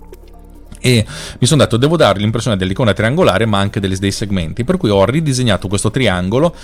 e 0.82 1.06
mi 1.40 1.48
sono 1.48 1.62
detto 1.62 1.78
devo 1.78 1.96
dare 1.96 2.20
l'impressione 2.20 2.58
dell'icona 2.58 2.94
triangolare 2.94 3.46
ma 3.46 3.60
anche 3.60 3.80
dei, 3.80 4.12
segmenti. 4.12 4.64
Per 4.64 4.78
cui 4.78 4.90
ho 4.90 5.06
ridisegnato 5.06 5.68
questo 5.68 5.92
triangolo 5.92 6.56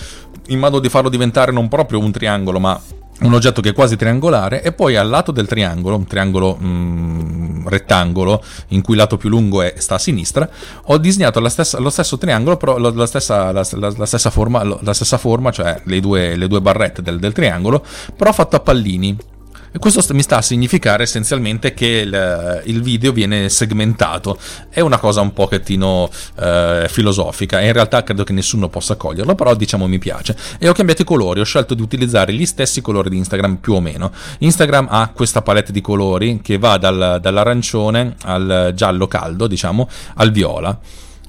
in 0.48 0.60
modo 0.60 0.80
di 0.80 0.90
farlo 0.90 1.10
diventare 1.10 1.52
non 1.52 1.68
proprio 1.68 2.00
un 2.00 2.12
triangolo 2.12 2.60
ma 2.60 2.82
un 3.20 3.34
oggetto 3.34 3.62
che 3.62 3.70
è 3.70 3.74
quasi 3.74 3.96
triangolare. 3.96 4.64
E 4.64 4.72
poi 4.72 4.96
al 4.96 5.08
lato 5.08 5.32
del 5.32 5.48
triangolo, 5.48 5.96
un 5.96 6.08
triangolo 6.08 6.58
mm, 6.62 7.68
rettangolo 7.68 8.44
in 8.70 8.82
cui 8.82 8.94
il 8.96 9.00
lato 9.00 9.18
più 9.18 9.30
lungo 9.30 9.62
è, 9.62 9.76
sta 9.78 9.96
a 9.96 10.00
sinistra, 10.00 10.50
ho 10.86 10.98
disegnato 10.98 11.48
stessa, 11.48 11.80
lo 11.80 11.90
stesso 11.90 12.18
triangolo, 12.18 12.58
però 12.58 12.78
la, 12.78 12.90
la, 12.92 13.06
stessa, 13.06 13.52
la, 13.52 13.66
la, 13.72 14.06
stessa, 14.06 14.30
forma, 14.30 14.64
la 14.64 14.94
stessa 14.94 15.18
forma, 15.18 15.52
cioè 15.52 15.82
le 15.84 16.00
due, 16.00 16.36
le 16.36 16.48
due 16.48 16.62
barrette 16.62 17.02
del, 17.02 17.20
del 17.20 17.34
triangolo, 17.34 17.84
però 18.16 18.32
fatto 18.32 18.56
a 18.56 18.60
pallini 18.60 19.18
e 19.78 19.80
questo 19.80 20.02
mi 20.16 20.24
sta 20.24 20.38
a 20.38 20.42
significare 20.42 21.04
essenzialmente 21.04 21.76
che 21.76 21.86
il, 22.04 22.62
il 22.66 22.82
video 22.82 23.12
viene 23.12 23.48
segmentato. 23.48 24.38
È 24.70 24.80
una 24.80 24.98
cosa 24.98 25.22
un 25.22 25.34
pochettino 25.34 26.10
eh, 26.40 26.88
filosofica 26.90 27.62
e 27.62 27.68
in 27.68 27.74
realtà 27.74 28.02
credo 28.02 28.24
che 28.24 28.34
nessuno 28.34 28.70
possa 28.70 28.96
coglierlo, 28.96 29.36
però 29.36 29.54
diciamo 29.54 29.88
mi 29.88 30.00
piace. 30.00 30.36
E 30.58 30.68
ho 30.68 30.74
cambiato 30.74 31.04
i 31.04 31.06
colori, 31.06 31.42
ho 31.42 31.44
scelto 31.44 31.76
di 31.76 31.84
utilizzare 31.84 32.34
gli 32.34 32.46
stessi 32.48 32.82
colori 32.82 33.12
di 33.12 33.18
Instagram 33.18 33.58
più 33.58 33.74
o 33.74 33.80
meno. 33.80 34.12
Instagram 34.40 34.88
ha 34.90 35.12
questa 35.14 35.44
palette 35.44 35.72
di 35.72 35.82
colori 35.82 36.42
che 36.42 36.58
va 36.58 36.78
dal, 36.78 37.20
dall'arancione 37.22 38.16
al 38.24 38.72
giallo 38.76 39.06
caldo, 39.06 39.46
diciamo, 39.46 39.88
al 40.16 40.32
viola. 40.32 40.78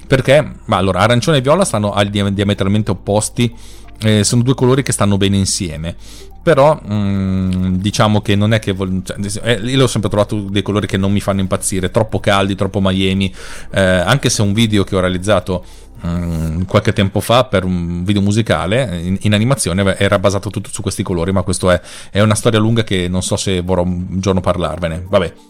Perché? 0.07 0.53
Ma 0.65 0.77
allora, 0.77 1.01
arancione 1.01 1.37
e 1.37 1.41
viola 1.41 1.63
stanno 1.65 1.95
diametralmente 2.09 2.89
opposti 2.89 3.55
eh, 4.01 4.23
sono 4.23 4.41
due 4.41 4.55
colori 4.55 4.81
che 4.81 4.93
stanno 4.93 5.17
bene 5.17 5.37
insieme 5.37 5.95
però 6.41 6.79
mm, 6.87 7.75
diciamo 7.75 8.21
che 8.21 8.35
non 8.35 8.53
è 8.53 8.59
che 8.59 8.75
cioè, 9.03 9.17
eh, 9.43 9.53
io 9.53 9.83
ho 9.83 9.87
sempre 9.87 10.09
trovato 10.09 10.35
dei 10.49 10.61
colori 10.61 10.87
che 10.87 10.97
non 10.97 11.11
mi 11.11 11.19
fanno 11.19 11.41
impazzire 11.41 11.91
troppo 11.91 12.19
caldi, 12.19 12.55
troppo 12.55 12.79
Miami 12.81 13.33
eh, 13.71 13.81
anche 13.81 14.29
se 14.29 14.41
un 14.41 14.53
video 14.53 14.83
che 14.83 14.95
ho 14.95 14.99
realizzato 14.99 15.63
mm, 16.05 16.63
qualche 16.63 16.93
tempo 16.93 17.19
fa 17.19 17.45
per 17.45 17.63
un 17.63 18.03
video 18.03 18.21
musicale 18.21 18.99
in, 19.01 19.17
in, 19.21 19.33
animazione 19.33 19.97
era 19.97 20.19
basato 20.19 20.49
tutto 20.49 20.69
su 20.71 20.81
questi 20.81 21.03
colori 21.03 21.31
ma 21.31 21.43
questo 21.43 21.69
è, 21.69 21.79
è 22.09 22.21
una 22.21 22.35
storia 22.35 22.59
lunga 22.59 22.83
che 22.83 23.07
non 23.07 23.21
so 23.21 23.35
se 23.35 23.61
vorrò 23.61 23.83
un 23.83 24.19
giorno 24.19 24.41
parlarvene. 24.41 25.05
Vabbè 25.07 25.48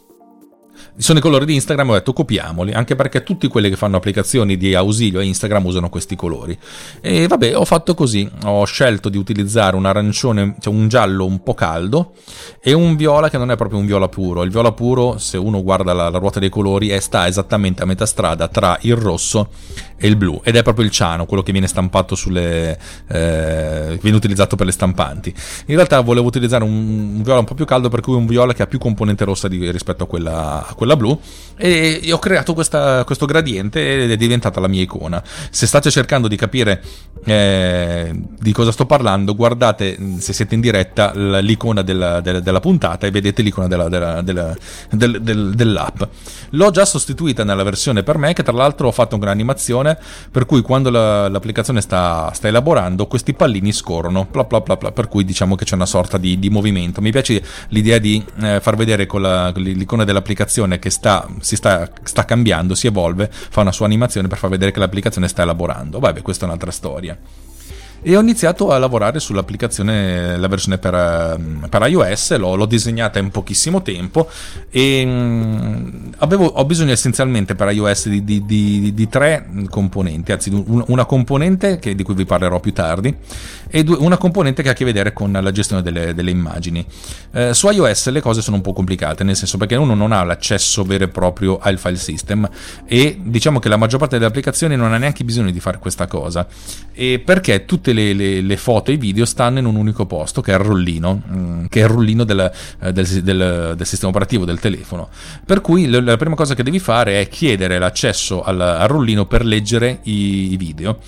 sono 1.00 1.20
i 1.20 1.22
colori 1.22 1.46
di 1.46 1.54
Instagram, 1.54 1.92
ho 1.92 1.94
detto 1.94 2.12
copiamoli, 2.12 2.74
anche 2.74 2.96
perché 2.96 3.24
tutti 3.24 3.48
quelli 3.48 3.70
che 3.70 3.78
fanno 3.78 3.96
applicazioni 3.96 4.58
di 4.58 4.76
ausilio 4.76 5.20
a 5.20 5.24
Instagram 5.24 5.66
usano 5.66 5.90
questi 5.90 6.18
colori. 6.18 6.58
E 7.00 7.26
vabbè, 7.26 7.56
ho 7.58 7.64
fatto 7.64 7.96
così, 7.96 8.30
ho 8.44 8.66
scelto 8.66 9.08
di 9.08 9.18
utilizzare 9.18 9.78
un 9.78 9.86
arancione, 9.86 10.56
cioè 10.60 10.74
un 10.74 10.90
giallo 10.90 11.26
un 11.26 11.42
po' 11.42 11.54
caldo 11.54 12.12
e 12.62 12.74
un 12.74 12.98
viola 12.98 13.30
che 13.30 13.38
non 13.38 13.50
è 13.50 13.56
proprio 13.56 13.80
un 13.80 13.86
viola 13.86 14.10
puro. 14.10 14.44
Il 14.44 14.52
viola 14.52 14.74
puro, 14.74 15.18
se 15.18 15.38
uno 15.38 15.64
guarda 15.64 15.94
la, 15.94 16.10
la 16.10 16.18
ruota 16.18 16.40
dei 16.40 16.50
colori, 16.50 16.90
è, 16.90 17.00
sta 17.00 17.28
esattamente 17.28 17.82
a 17.82 17.86
metà 17.86 18.06
strada 18.06 18.50
tra 18.50 18.78
il 18.82 18.96
rosso 18.96 19.50
e 20.00 20.08
il 20.08 20.16
blu 20.16 20.40
ed 20.44 20.56
è 20.56 20.64
proprio 20.64 20.86
il 20.86 20.92
ciano, 20.92 21.26
quello 21.26 21.44
che 21.44 21.52
viene 21.52 21.68
stampato 21.68 22.16
sulle 22.16 22.80
eh, 23.08 24.00
viene 24.02 24.18
utilizzato 24.18 24.56
per 24.56 24.66
le 24.66 24.72
stampanti. 24.72 25.34
In 25.66 25.76
realtà 25.76 26.00
volevo 26.02 26.26
utilizzare 26.26 26.64
un, 26.64 26.72
un, 27.16 27.22
viola 27.22 27.40
un 27.40 27.46
po' 27.46 27.54
più 27.54 27.66
caldo 27.66 27.90
per 27.90 28.00
cui 28.00 28.16
un 28.16 28.26
viola 28.26 28.54
che 28.54 28.64
ha 28.64 28.68
più 28.68 28.80
componente 28.80 29.26
rossa 29.26 29.48
di, 29.48 29.70
rispetto 29.72 30.06
a 30.06 30.08
quella, 30.08 30.68
a 30.68 30.74
quella 30.74 30.89
blu 30.96 31.20
e 31.62 32.10
ho 32.14 32.20
creato 32.20 32.54
questa, 32.54 33.04
questo 33.04 33.26
gradiente 33.26 34.04
ed 34.04 34.12
è 34.12 34.16
diventata 34.16 34.62
la 34.62 34.70
mia 34.70 34.82
icona. 34.82 35.22
Se 35.50 35.68
state 35.68 35.92
cercando 35.92 36.30
di 36.30 36.38
capire 36.38 36.82
eh, 37.26 38.14
di 38.40 38.54
cosa 38.54 38.72
sto 38.72 38.86
parlando, 38.86 39.36
guardate 39.36 39.98
se 40.20 40.32
siete 40.32 40.56
in 40.56 40.62
diretta 40.62 41.12
l'icona 41.42 41.82
della, 41.82 42.22
della, 42.22 42.40
della 42.40 42.62
puntata 42.62 43.08
e 43.08 43.12
vedete 43.12 43.42
l'icona 43.42 43.68
della, 43.68 44.22
del, 44.22 44.56
del, 44.90 45.54
dell'app. 45.54 46.02
L'ho 46.52 46.72
già 46.72 46.86
sostituita 46.86 47.44
nella 47.44 47.64
versione 47.64 48.04
per 48.04 48.18
me, 48.18 48.32
che 48.32 48.42
tra 48.42 48.54
l'altro 48.54 48.88
ho 48.88 48.92
fatto 48.94 49.18
un'animazione 49.18 49.98
per 50.32 50.46
cui 50.46 50.62
quando 50.62 50.90
la, 50.90 51.28
l'applicazione 51.28 51.82
sta, 51.82 52.32
sta, 52.34 52.48
elaborando, 52.48 53.06
questi 53.08 53.34
pallini 53.34 53.74
scorrono, 53.74 54.26
bla 54.32 54.46
bla 54.46 54.62
bla 54.62 54.78
bla, 54.78 54.92
per 54.94 55.10
cui 55.10 55.26
diciamo 55.26 55.56
che 55.56 55.66
c'è 55.66 55.76
una 55.76 55.86
sorta 55.86 56.18
di, 56.18 56.40
di 56.40 56.50
movimento. 56.50 57.02
Mi 57.02 57.12
piace 57.12 57.44
l'idea 57.70 57.98
di 57.98 58.24
eh, 58.42 58.60
far 58.62 58.78
vedere 58.78 59.06
con 59.06 59.22
la, 59.22 59.52
l'icona 59.56 60.06
dell'applicazione 60.06 60.79
che 60.80 60.90
sta 60.90 61.28
si 61.40 61.56
sta, 61.56 61.90
sta 62.04 62.26
cambiando, 62.26 62.76
si 62.76 62.88
evolve, 62.88 63.30
fa 63.32 63.62
una 63.62 63.72
sua 63.72 63.86
animazione 63.86 64.28
per 64.28 64.38
far 64.38 64.50
vedere 64.50 64.72
che 64.72 64.80
l'applicazione 64.80 65.28
sta 65.28 65.44
elaborando. 65.44 66.00
Vabbè, 66.00 66.22
questa 66.22 66.46
è 66.46 66.48
un'altra 66.48 66.72
storia 66.72 67.18
e 68.02 68.16
ho 68.16 68.22
iniziato 68.22 68.72
a 68.72 68.78
lavorare 68.78 69.20
sull'applicazione, 69.20 70.38
la 70.38 70.48
versione 70.48 70.78
per, 70.78 70.94
ehm, 70.94 71.68
per 71.70 71.88
iOS, 71.88 72.38
l'ho, 72.38 72.56
l'ho, 72.56 72.66
disegnata 72.66 73.20
in 73.20 73.30
pochissimo 73.30 73.82
tempo 73.82 74.30
e 74.70 75.06
mh, 75.06 75.10
mm, 75.10 76.12
avevo, 76.20 76.46
ho 76.46 76.66
bisogno 76.66 76.92
essenzialmente 76.92 77.56
per 77.56 77.72
iOS 77.72 78.08
di, 78.08 78.24
di, 78.24 78.46
di, 78.46 78.94
di 78.94 79.10
tre 79.10 79.48
componenti, 79.70 80.32
anzi 80.32 80.52
una 80.68 81.06
componente 81.06 81.80
che, 81.80 81.96
di 81.96 82.04
cui 82.04 82.14
vi 82.14 82.26
parlerò 82.26 82.60
più 82.60 82.74
tardi 82.74 83.16
e 83.70 83.84
due, 83.84 83.98
una 84.00 84.18
componente 84.18 84.64
che 84.64 84.70
ha 84.70 84.72
a 84.72 84.76
che 84.76 84.86
vedere 84.86 85.14
con 85.14 85.32
la 85.32 85.52
gestione 85.52 85.82
delle, 85.82 86.14
delle 86.14 86.32
immagini. 86.32 86.86
Eh, 87.32 87.54
su 87.54 87.70
iOS 87.70 88.10
le 88.10 88.22
cose 88.22 88.42
sono 88.42 88.58
un 88.58 88.62
po' 88.62 88.74
complicate, 88.74 89.24
nel 89.24 89.36
senso 89.36 89.58
perché 89.58 89.76
uno 89.76 89.94
non 89.94 90.12
ha 90.12 90.24
l'accesso 90.24 90.84
vero 90.84 91.04
e 91.04 91.08
proprio 91.08 91.60
al 91.60 91.78
file 91.78 91.98
system 91.98 92.50
e 92.86 93.20
diciamo 93.22 93.60
che 93.60 93.70
la 93.70 93.78
maggior 93.78 94.00
parte 94.00 94.16
delle 94.16 94.28
applicazioni 94.28 94.76
non 94.76 94.94
ha 94.94 94.98
neanche 94.98 95.24
bisogno 95.24 95.52
di 95.52 95.60
fare 95.60 95.78
questa 95.78 96.08
cosa 96.08 96.48
e 96.94 97.22
perché 97.24 97.66
tutte 97.66 97.89
tutte 97.90 97.94
le, 97.94 98.14
le, 98.14 98.42
le, 98.42 98.58
foto 98.58 98.92
e 98.92 98.96
i 98.96 98.98
video 98.98 99.26
stanno 99.26 99.60
in 99.60 99.66
un 99.66 99.76
unico 99.76 100.06
posto, 100.06 100.42
che 100.42 100.52
è 100.52 100.56
il 100.56 100.62
rollino, 100.62 101.22
mm, 101.28 101.66
che 101.66 101.82
è 101.82 101.84
il 101.84 101.90
rollino 101.90 102.24
del, 102.24 102.52
eh, 102.82 102.92
del, 102.92 103.06
del, 103.24 103.74
del, 103.76 103.86
sistema 103.86 104.12
operativo 104.12 104.46
del 104.46 104.60
telefono. 104.60 105.10
Per 105.46 105.62
cui 105.62 105.88
la 105.88 106.18
prima 106.18 106.36
cosa 106.36 106.56
che 106.56 106.64
devi 106.64 106.80
fare 106.80 107.22
è 107.22 107.28
chiedere 107.28 107.80
l'accesso 107.80 108.44
al, 108.44 108.60
al 108.60 108.88
rollino 108.88 109.26
per 109.26 109.46
leggere 109.46 110.00
i, 110.04 110.54
i 110.54 110.58
video, 110.58 111.00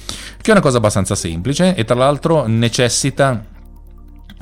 che 0.42 0.50
è 0.50 0.52
una 0.52 0.62
cosa 0.62 0.78
abbastanza 0.78 1.16
semplice 1.16 1.76
e 1.76 1.86
tra 1.86 1.96
l'altro 1.96 2.48
necessita 2.48 3.46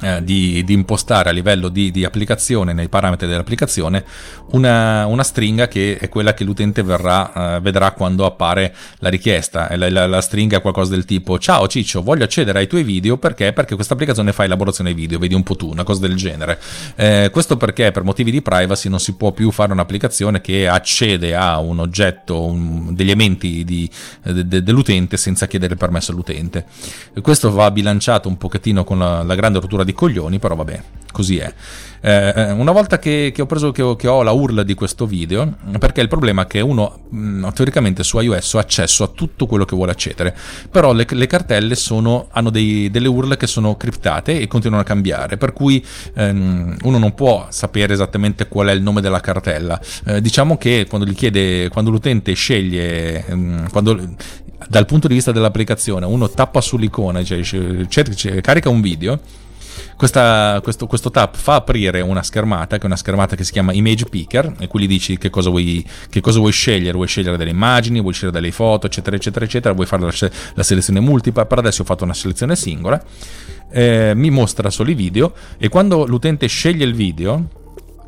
eh, 0.02 0.24
di, 0.24 0.64
di, 0.64 0.74
impostare 0.74 1.30
a 1.30 1.32
livello 1.32 1.70
di, 1.70 1.92
di, 1.92 2.06
applicazione, 2.06 2.74
nei 2.74 2.88
parametri 2.88 3.28
dell'applicazione, 3.28 4.04
una, 4.52 5.06
una, 5.06 5.24
stringa 5.24 5.68
che 5.68 5.98
è 5.98 6.10
quella 6.10 6.34
che 6.34 6.44
l'utente 6.44 6.84
verrà, 6.84 7.58
eh, 7.58 7.60
vedrà 7.60 7.92
quando 7.92 8.26
appare 8.26 8.74
la 9.00 9.10
richiesta. 9.10 9.68
La, 9.76 9.90
la, 9.90 10.08
la, 10.08 10.22
stringa 10.22 10.58
è 10.58 10.62
qualcosa 10.62 10.92
del 10.92 11.06
tipo: 11.06 11.38
Ciao 11.38 11.68
Ciccio, 11.68 12.02
voglio 12.02 12.24
accedere 12.24 12.60
ai 12.60 12.68
tuoi 12.68 12.84
video 12.84 13.18
perché? 13.18 13.54
Perché 13.54 13.76
questa 13.76 13.94
applicazione 13.94 14.32
fa 14.32 14.44
elaborazione 14.44 14.94
video, 14.94 15.20
vedi 15.20 15.34
un 15.34 15.44
po' 15.44 15.56
tu, 15.56 15.70
una 15.70 15.84
cosa 15.84 16.02
del 16.02 16.16
genere. 16.16 16.60
Eh, 16.96 17.30
questo 17.32 17.58
perché 17.58 17.92
per 17.92 18.04
motivi 18.04 18.32
di 18.32 18.42
privacy 18.42 18.90
non 18.90 19.00
si 19.00 19.16
può 19.16 19.32
più 19.32 19.52
fare 19.52 19.72
un'applicazione 19.72 20.42
che 20.42 20.68
accede 20.68 21.36
a 21.36 21.60
un 21.60 21.80
oggetto, 21.80 22.46
un, 22.46 22.96
degli 22.96 23.10
elementi 23.10 23.64
di, 23.66 23.90
de, 24.24 24.48
de, 24.48 24.64
dell'utente 24.64 25.18
senza 25.18 25.48
chiedere 25.48 25.76
permesso 25.76 26.12
all'utente. 26.12 26.66
Questo 27.22 27.52
va 27.52 27.70
bilanciato 27.72 28.30
un 28.30 28.38
pochettino 28.38 28.84
con 28.84 29.00
la, 29.00 29.24
la 29.24 29.36
grande 29.36 29.60
rottura 29.60 29.84
di 29.84 29.89
coglioni, 29.94 30.40
però 30.40 30.56
vabbè, 30.56 30.82
così 31.12 31.38
è. 31.38 31.54
Eh, 32.02 32.52
una 32.52 32.72
volta 32.72 32.98
che, 32.98 33.32
che 33.34 33.42
ho 33.42 33.46
preso 33.46 33.72
che 33.72 33.82
ho, 33.82 33.96
che 33.98 34.08
ho, 34.08 34.24
la 34.24 34.32
URL 34.32 34.64
di 34.64 34.74
questo 34.74 35.06
video, 35.06 35.56
perché 35.78 36.00
il 36.02 36.08
problema 36.08 36.44
è 36.44 36.48
che 36.48 36.62
uno 36.62 37.00
mh, 37.10 37.20
mm, 37.20 37.48
teoricamente 37.54 38.04
su 38.04 38.20
iOS 38.20 38.56
ha 38.56 38.60
accesso 38.60 39.04
a 39.04 39.08
tutto 39.08 39.46
quello 39.46 39.66
che 39.66 39.76
vuole 39.76 39.92
accedere, 39.92 40.36
però 40.72 40.94
le, 40.94 41.06
le 41.10 41.28
cartelle 41.28 41.76
sono, 41.76 42.28
hanno 42.32 42.50
dei, 42.50 42.90
delle 42.90 43.10
URL 43.10 43.36
che 43.36 43.48
sono 43.48 43.76
criptate 43.76 44.40
e 44.40 44.48
continuano 44.48 44.84
a 44.84 44.86
cambiare, 44.86 45.38
per 45.38 45.52
cui 45.52 45.86
ehm, 46.14 46.78
uno 46.84 46.98
non 46.98 47.14
può 47.14 47.48
sapere 47.50 47.94
esattamente 47.94 48.48
qual 48.48 48.68
è 48.68 48.72
il 48.72 48.82
nome 48.82 49.02
della 49.02 49.20
cartella. 49.20 49.80
Eh, 50.06 50.22
diciamo 50.22 50.58
che 50.58 50.86
quando, 50.88 51.12
chiede, 51.12 51.68
quando 51.70 51.92
l'utente 51.92 52.32
sceglie, 52.34 53.26
ehm, 53.26 53.70
quando 53.72 54.16
dal 54.68 54.86
punto 54.86 55.08
di 55.08 55.14
vista 55.16 55.32
dell'applicazione 55.32 56.06
uno 56.06 56.30
tappa 56.30 56.62
sull'icona, 56.62 57.24
cioè, 57.24 57.42
cioè, 57.44 58.42
carica 58.42 58.70
un 58.70 58.82
video, 58.82 59.20
questa, 59.96 60.60
questo, 60.64 60.88
questo, 60.88 61.12
tab 61.12 61.36
fa 61.36 61.56
aprire 61.56 62.02
una 62.02 62.24
schermata, 62.24 62.78
che 62.78 62.84
è 62.84 62.86
una 62.86 62.96
schermata 62.96 63.36
che 63.36 63.44
si 63.44 63.52
chiama 63.52 63.74
Image 63.74 64.06
Picker, 64.06 64.56
e 64.60 64.68
qui 64.68 64.82
gli 64.82 64.88
dici 64.88 65.18
che 65.18 65.30
cosa 65.30 65.50
vuoi, 65.50 65.86
che 66.10 66.22
cosa 66.22 66.40
vuoi 66.40 66.52
scegliere, 66.52 66.94
vuoi 66.94 67.08
scegliere 67.08 67.38
delle 67.38 67.52
immagini, 67.52 68.02
vuoi 68.02 68.14
scegliere 68.14 68.40
delle 68.40 68.52
foto, 68.52 68.88
eccetera, 68.88 69.16
eccetera, 69.16 69.46
eccetera, 69.46 69.74
vuoi 69.74 69.86
fare 69.86 70.04
la, 70.04 70.32
la 70.54 70.64
selezione 70.64 71.00
multipla, 71.00 71.46
per 71.46 71.58
adesso 71.60 71.82
ho 71.82 71.86
fatto 71.86 72.04
una 72.04 72.14
selezione 72.14 72.56
singola, 72.56 73.02
eh, 73.72 74.14
mi 74.16 74.30
mostra 74.30 74.70
solo 74.70 74.90
i 74.90 74.96
video 74.96 75.34
e 75.58 75.70
quando 75.70 76.06
l'utente 76.06 76.48
sceglie 76.48 76.86
il 76.86 76.94
video, 76.94 77.58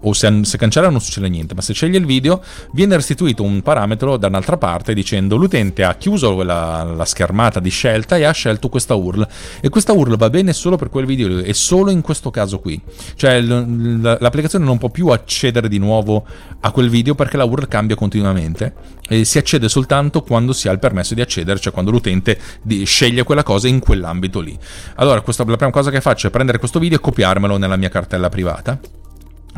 o 0.02 0.14
se, 0.14 0.42
se 0.44 0.58
cancella 0.58 0.90
non 0.90 1.02
succede 1.02 1.30
niente, 1.30 1.54
ma 1.54 1.62
se 1.62 1.74
sceglie 1.74 1.98
il 1.98 2.06
video 2.06 2.42
viene 2.72 2.96
restituito 2.96 3.44
un 3.44 3.62
parametro 3.62 4.18
da 4.18 4.28
un'altra 4.28 4.58
parte 4.58 4.94
dicendo 4.94 5.36
l'utente 5.36 5.84
ha 5.84 5.96
chiuso 5.96 6.42
la, 6.44 6.84
la, 6.84 7.06
schermata 7.06 7.60
di 7.60 7.70
scelta 7.70 8.18
e 8.18 8.24
ha 8.24 8.32
scelto 8.32 8.70
questa 8.70 8.96
URL. 8.96 9.28
E 9.62 9.70
questa 9.70 9.94
URL 9.94 10.16
va 10.18 10.30
bene 10.30 10.54
solo 10.54 10.76
per 10.76 10.90
quel 10.90 11.06
video 11.06 11.40
e 11.40 11.54
solo 11.54 11.92
in 11.92 12.02
questo 12.02 12.32
caso 12.32 12.60
qui, 12.60 12.80
cioè 13.16 13.42
l'applicazione 13.42 14.66
non 14.66 14.78
può 14.78 14.90
più 14.90 15.08
accedere 15.08 15.68
di 15.68 15.78
nuovo 15.78 16.26
a 16.62 16.72
quel 16.72 16.90
video 16.90 17.16
perché 17.16 17.38
la 17.38 17.46
URL 17.46 17.68
cambia 17.68 17.96
continuamente 17.96 19.00
e 19.08 19.26
si 19.26 19.38
accede 19.38 19.68
soltanto 19.68 20.22
quando 20.22 20.54
si 20.54 20.68
ha 20.68 20.72
il 20.72 20.80
permesso 20.80 21.14
di 21.14 21.22
accedere, 21.22 21.60
cioè 21.60 21.74
quando 21.74 21.92
l'utente 21.92 22.40
sceglie 22.84 23.24
quella 23.24 23.44
cosa 23.44 23.68
in 23.68 23.80
quell'ambito 23.80 24.40
lì. 24.40 24.58
Allora, 24.96 25.22
questa, 25.22 25.44
la 25.46 25.58
prima 25.58 25.72
cosa 25.72 25.92
che 25.92 26.02
faccio 26.02 26.28
è 26.28 26.30
prendere 26.30 26.60
questo 26.60 26.80
video 26.80 26.98
e 26.98 27.02
copiarmelo 27.02 27.58
nella 27.58 27.76
mia 27.76 27.90
cartella 27.90 28.30
privata 28.30 28.80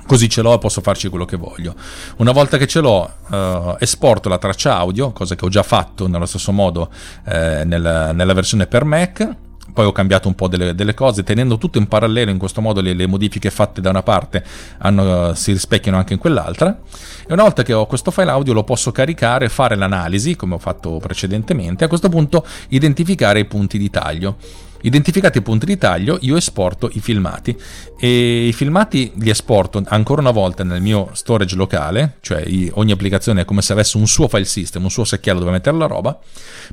Così 0.05 0.27
ce 0.29 0.41
l'ho 0.41 0.53
e 0.53 0.57
posso 0.57 0.81
farci 0.81 1.07
quello 1.07 1.25
che 1.25 1.37
voglio. 1.37 1.75
Una 2.17 2.31
volta 2.31 2.57
che 2.57 2.67
ce 2.67 2.81
l'ho, 2.81 3.09
eh, 3.31 3.75
esporto 3.79 4.27
la 4.29 4.37
traccia 4.37 4.75
audio, 4.75 5.11
cosa 5.11 5.35
che 5.35 5.45
ho 5.45 5.49
già 5.49 5.63
fatto 5.63 6.07
nello 6.07 6.25
stesso 6.25 6.51
modo 6.51 6.89
eh, 7.25 7.63
nella, 7.63 8.11
nella 8.11 8.33
versione 8.33 8.67
per 8.67 8.83
Mac 8.83 9.35
poi 9.73 9.85
ho 9.85 9.91
cambiato 9.91 10.27
un 10.27 10.35
po' 10.35 10.47
delle, 10.47 10.75
delle, 10.75 10.93
cose, 10.93 11.23
tenendo 11.23 11.57
tutto 11.57 11.79
in 11.79 11.87
parallelo, 11.87 12.29
in 12.29 12.37
questo 12.37 12.61
modo 12.61 12.79
le, 12.79 12.93
le 12.93 13.07
modifiche 13.07 13.49
fatte 13.49 13.81
da 13.81 13.89
una 13.89 14.03
parte 14.03 14.43
hanno, 14.77 15.33
si 15.33 15.51
rispecchiano 15.51 15.97
anche 15.97 16.13
in 16.13 16.19
quell'altra. 16.19 16.79
E 17.27 17.33
una 17.33 17.41
volta 17.43 17.63
che 17.63 17.73
ho 17.73 17.87
questo 17.87 18.11
file 18.11 18.29
audio 18.29 18.53
lo 18.53 18.63
posso 18.63 18.91
caricare, 18.91 19.49
fare 19.49 19.75
l'analisi, 19.75 20.35
come 20.35 20.55
ho 20.55 20.59
fatto 20.59 20.97
precedentemente, 20.97 21.83
a 21.83 21.87
questo 21.87 22.09
punto 22.09 22.45
identificare 22.69 23.39
i 23.39 23.45
punti 23.45 23.77
di 23.77 23.89
taglio. 23.89 24.37
Identificati 24.85 25.37
i 25.37 25.41
punti 25.41 25.65
di 25.65 25.77
taglio, 25.77 26.17
io 26.21 26.35
esporto 26.35 26.89
i 26.91 26.99
filmati. 26.99 27.57
E 27.97 28.47
i 28.47 28.53
filmati 28.53 29.13
li 29.15 29.29
esporto 29.29 29.81
ancora 29.85 30.19
una 30.19 30.31
volta 30.31 30.63
nel 30.65 30.81
mio 30.81 31.09
storage 31.13 31.55
locale, 31.55 32.17
cioè 32.19 32.45
ogni 32.73 32.91
applicazione 32.91 33.41
è 33.41 33.45
come 33.45 33.61
se 33.61 33.71
avesse 33.71 33.95
un 33.95 34.07
suo 34.07 34.27
file 34.27 34.43
system, 34.43 34.83
un 34.83 34.91
suo 34.91 35.05
secchiello 35.05 35.39
dove 35.39 35.51
mettere 35.51 35.77
la 35.77 35.85
roba, 35.85 36.19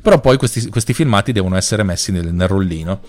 però 0.01 0.19
poi 0.19 0.37
questi, 0.37 0.67
questi 0.69 0.93
filmati 0.93 1.31
devono 1.31 1.55
essere 1.55 1.83
messi 1.83 2.11
nel, 2.11 2.33
nel 2.33 2.47
rollino. 2.49 2.99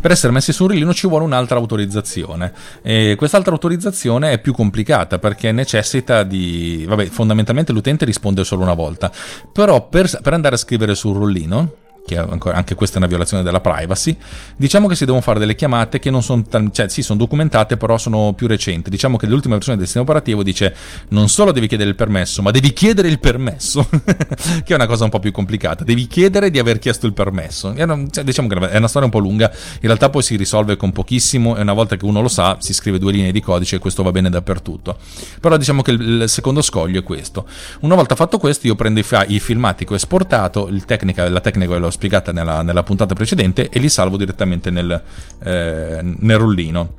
Per 0.00 0.10
essere 0.10 0.32
messi 0.32 0.54
su 0.54 0.62
un 0.62 0.70
rollino 0.70 0.94
ci 0.94 1.06
vuole 1.06 1.24
un'altra 1.24 1.58
autorizzazione. 1.58 2.52
E 2.80 3.14
quest'altra 3.18 3.52
autorizzazione 3.52 4.32
è 4.32 4.38
più 4.38 4.54
complicata 4.54 5.18
perché 5.18 5.52
necessita 5.52 6.22
di... 6.22 6.86
vabbè, 6.88 7.06
fondamentalmente 7.06 7.72
l'utente 7.72 8.06
risponde 8.06 8.42
solo 8.42 8.62
una 8.62 8.74
volta, 8.74 9.12
però 9.52 9.86
per, 9.88 10.18
per 10.22 10.32
andare 10.32 10.54
a 10.54 10.58
scrivere 10.58 10.94
sul 10.94 11.16
rollino 11.16 11.72
che 12.08 12.16
anche 12.50 12.74
questa 12.74 12.96
è 12.96 12.98
una 12.98 13.06
violazione 13.06 13.42
della 13.42 13.60
privacy, 13.60 14.16
diciamo 14.56 14.88
che 14.88 14.94
si 14.94 15.04
devono 15.04 15.22
fare 15.22 15.38
delle 15.38 15.54
chiamate 15.54 15.98
che 15.98 16.10
non 16.10 16.22
sono, 16.22 16.44
cioè 16.72 16.88
sì, 16.88 17.02
sono 17.02 17.18
documentate, 17.18 17.76
però 17.76 17.98
sono 17.98 18.32
più 18.32 18.46
recenti. 18.46 18.88
Diciamo 18.88 19.18
che 19.18 19.26
l'ultima 19.26 19.54
versione 19.54 19.76
del 19.76 19.86
sistema 19.86 20.08
operativo 20.08 20.42
dice 20.42 20.74
non 21.08 21.28
solo 21.28 21.52
devi 21.52 21.66
chiedere 21.66 21.90
il 21.90 21.96
permesso, 21.96 22.40
ma 22.40 22.50
devi 22.50 22.72
chiedere 22.72 23.08
il 23.08 23.18
permesso, 23.18 23.86
che 23.92 24.64
è 24.64 24.74
una 24.74 24.86
cosa 24.86 25.04
un 25.04 25.10
po' 25.10 25.18
più 25.18 25.32
complicata. 25.32 25.84
Devi 25.84 26.06
chiedere 26.06 26.50
di 26.50 26.58
aver 26.58 26.78
chiesto 26.78 27.06
il 27.06 27.12
permesso. 27.12 27.74
Una, 27.76 28.04
cioè, 28.10 28.24
diciamo 28.24 28.48
che 28.48 28.70
è 28.70 28.76
una 28.78 28.88
storia 28.88 29.06
un 29.06 29.12
po' 29.12 29.18
lunga, 29.18 29.50
in 29.52 29.80
realtà 29.82 30.08
poi 30.08 30.22
si 30.22 30.36
risolve 30.36 30.76
con 30.76 30.92
pochissimo 30.92 31.56
e 31.56 31.60
una 31.60 31.74
volta 31.74 31.96
che 31.96 32.04
uno 32.06 32.22
lo 32.22 32.28
sa 32.28 32.56
si 32.60 32.72
scrive 32.72 32.98
due 32.98 33.12
linee 33.12 33.32
di 33.32 33.40
codice 33.40 33.76
e 33.76 33.78
questo 33.78 34.02
va 34.02 34.10
bene 34.10 34.30
dappertutto. 34.30 34.96
Però 35.40 35.56
diciamo 35.56 35.82
che 35.82 35.90
il, 35.90 36.00
il 36.22 36.28
secondo 36.28 36.62
scoglio 36.62 37.00
è 37.00 37.02
questo. 37.02 37.46
Una 37.80 37.94
volta 37.94 38.14
fatto 38.14 38.38
questo 38.38 38.66
io 38.66 38.74
prendo 38.74 39.00
i, 39.00 39.04
i 39.28 39.40
filmati 39.40 39.84
che 39.84 39.92
ho 39.92 39.96
esportato, 39.96 40.70
tecnica, 40.86 41.28
la 41.28 41.40
tecnica 41.40 41.76
l'ho 41.76 41.90
spiegata 41.98 42.30
nella, 42.30 42.62
nella, 42.62 42.84
puntata 42.84 43.12
precedente 43.14 43.68
e 43.68 43.80
li 43.80 43.88
salvo 43.88 44.16
direttamente 44.16 44.70
nel, 44.70 45.02
eh, 45.42 46.00
nel 46.00 46.38
rollino. 46.38 46.94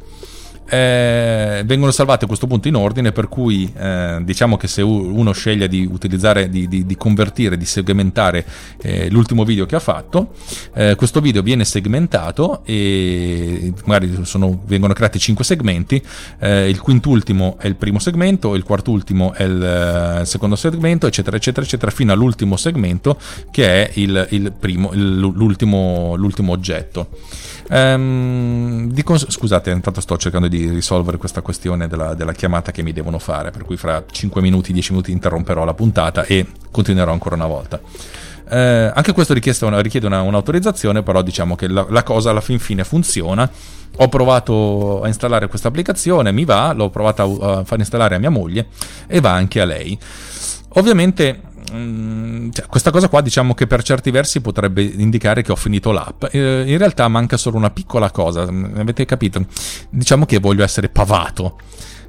Eh, 0.69 1.63
vengono 1.65 1.91
salvate 1.91 2.25
a 2.25 2.27
questo 2.27 2.47
punto 2.47 2.67
in 2.67 2.75
ordine 2.75 3.11
per 3.11 3.27
cui 3.27 3.71
eh, 3.75 4.19
diciamo 4.21 4.57
che 4.57 4.67
se 4.67 4.81
uno 4.81 5.31
sceglie 5.31 5.67
di 5.67 5.87
utilizzare 5.89 6.49
di, 6.49 6.67
di, 6.67 6.85
di 6.85 6.95
convertire 6.95 7.57
di 7.57 7.65
segmentare 7.65 8.45
eh, 8.81 9.09
l'ultimo 9.09 9.43
video 9.43 9.65
che 9.65 9.75
ha 9.75 9.79
fatto 9.79 10.33
eh, 10.73 10.95
questo 10.95 11.21
video 11.21 11.41
viene 11.41 11.65
segmentato 11.65 12.61
e 12.65 13.73
magari 13.85 14.19
sono, 14.23 14.61
vengono 14.65 14.93
creati 14.93 15.19
5 15.19 15.43
segmenti 15.43 16.01
eh, 16.39 16.69
il 16.69 16.79
quintultimo 16.79 17.57
è 17.59 17.67
il 17.67 17.75
primo 17.75 17.99
segmento 17.99 18.55
il 18.55 18.63
quartultimo 18.63 19.33
è 19.33 19.43
il, 19.43 19.63
eh, 19.63 20.21
il, 20.21 20.27
secondo 20.27 20.55
segmento 20.55 21.07
eccetera 21.07 21.35
eccetera 21.35 21.65
eccetera 21.65 21.91
fino 21.91 22.11
all'ultimo 22.11 22.57
segmento 22.57 23.19
che 23.51 23.85
è 23.85 23.91
il, 23.95 24.27
il 24.31 24.53
primo, 24.57 24.91
l'ultimo, 24.93 26.15
l'ultimo 26.15 26.51
oggetto 26.51 27.09
Um, 27.69 28.91
cons- 29.03 29.29
scusate, 29.29 29.69
intanto 29.69 30.01
sto 30.01 30.17
cercando 30.17 30.47
di 30.47 30.67
risolvere 30.69 31.17
questa 31.17 31.41
questione 31.41 31.87
della, 31.87 32.15
della, 32.15 32.33
chiamata 32.33 32.71
che 32.71 32.81
mi 32.81 32.93
devono 32.93 33.19
fare, 33.19 33.51
per 33.51 33.63
cui 33.63 33.77
fra 33.77 34.03
5 34.09 34.41
minuti, 34.41 34.73
10 34.73 34.91
minuti 34.91 35.11
interromperò 35.11 35.63
la 35.65 35.75
puntata 35.75 36.23
e 36.23 36.47
continuerò 36.71 37.11
ancora 37.11 37.35
una 37.35 37.45
volta. 37.45 37.79
Uh, 37.79 38.91
anche 38.95 39.11
questo 39.13 39.35
una, 39.61 39.79
richiede 39.81 40.07
una, 40.07 40.21
un'autorizzazione, 40.21 41.03
però 41.03 41.21
diciamo 41.21 41.55
che 41.55 41.67
la, 41.67 41.85
la 41.89 42.01
cosa 42.01 42.31
alla 42.31 42.41
fin 42.41 42.57
fine 42.57 42.83
funziona. 42.83 43.49
Ho 44.01 44.07
provato 44.07 45.01
a 45.03 45.07
installare 45.07 45.47
questa 45.47 45.67
applicazione, 45.67 46.31
mi 46.31 46.45
va, 46.45 46.71
l'ho 46.73 46.89
provata 46.89 47.23
a, 47.23 47.59
a 47.59 47.63
far 47.63 47.79
installare 47.79 48.15
a 48.15 48.19
mia 48.19 48.29
moglie 48.29 48.67
e 49.05 49.19
va 49.19 49.33
anche 49.33 49.61
a 49.61 49.65
lei. 49.65 49.97
Ovviamente 50.73 51.41
cioè, 52.51 52.65
questa 52.67 52.91
cosa 52.91 53.09
qua 53.09 53.21
diciamo 53.21 53.53
che 53.53 53.67
per 53.67 53.83
certi 53.83 54.11
versi 54.11 54.41
potrebbe 54.41 54.81
indicare 54.81 55.41
che 55.41 55.51
ho 55.51 55.55
finito 55.55 55.91
l'app. 55.91 56.25
Eh, 56.31 56.63
in 56.67 56.77
realtà 56.77 57.07
manca 57.07 57.37
solo 57.37 57.57
una 57.57 57.69
piccola 57.69 58.11
cosa, 58.11 58.49
mm, 58.49 58.77
avete 58.77 59.05
capito? 59.05 59.45
Diciamo 59.89 60.25
che 60.25 60.39
voglio 60.39 60.63
essere 60.63 60.89
pavato 60.89 61.59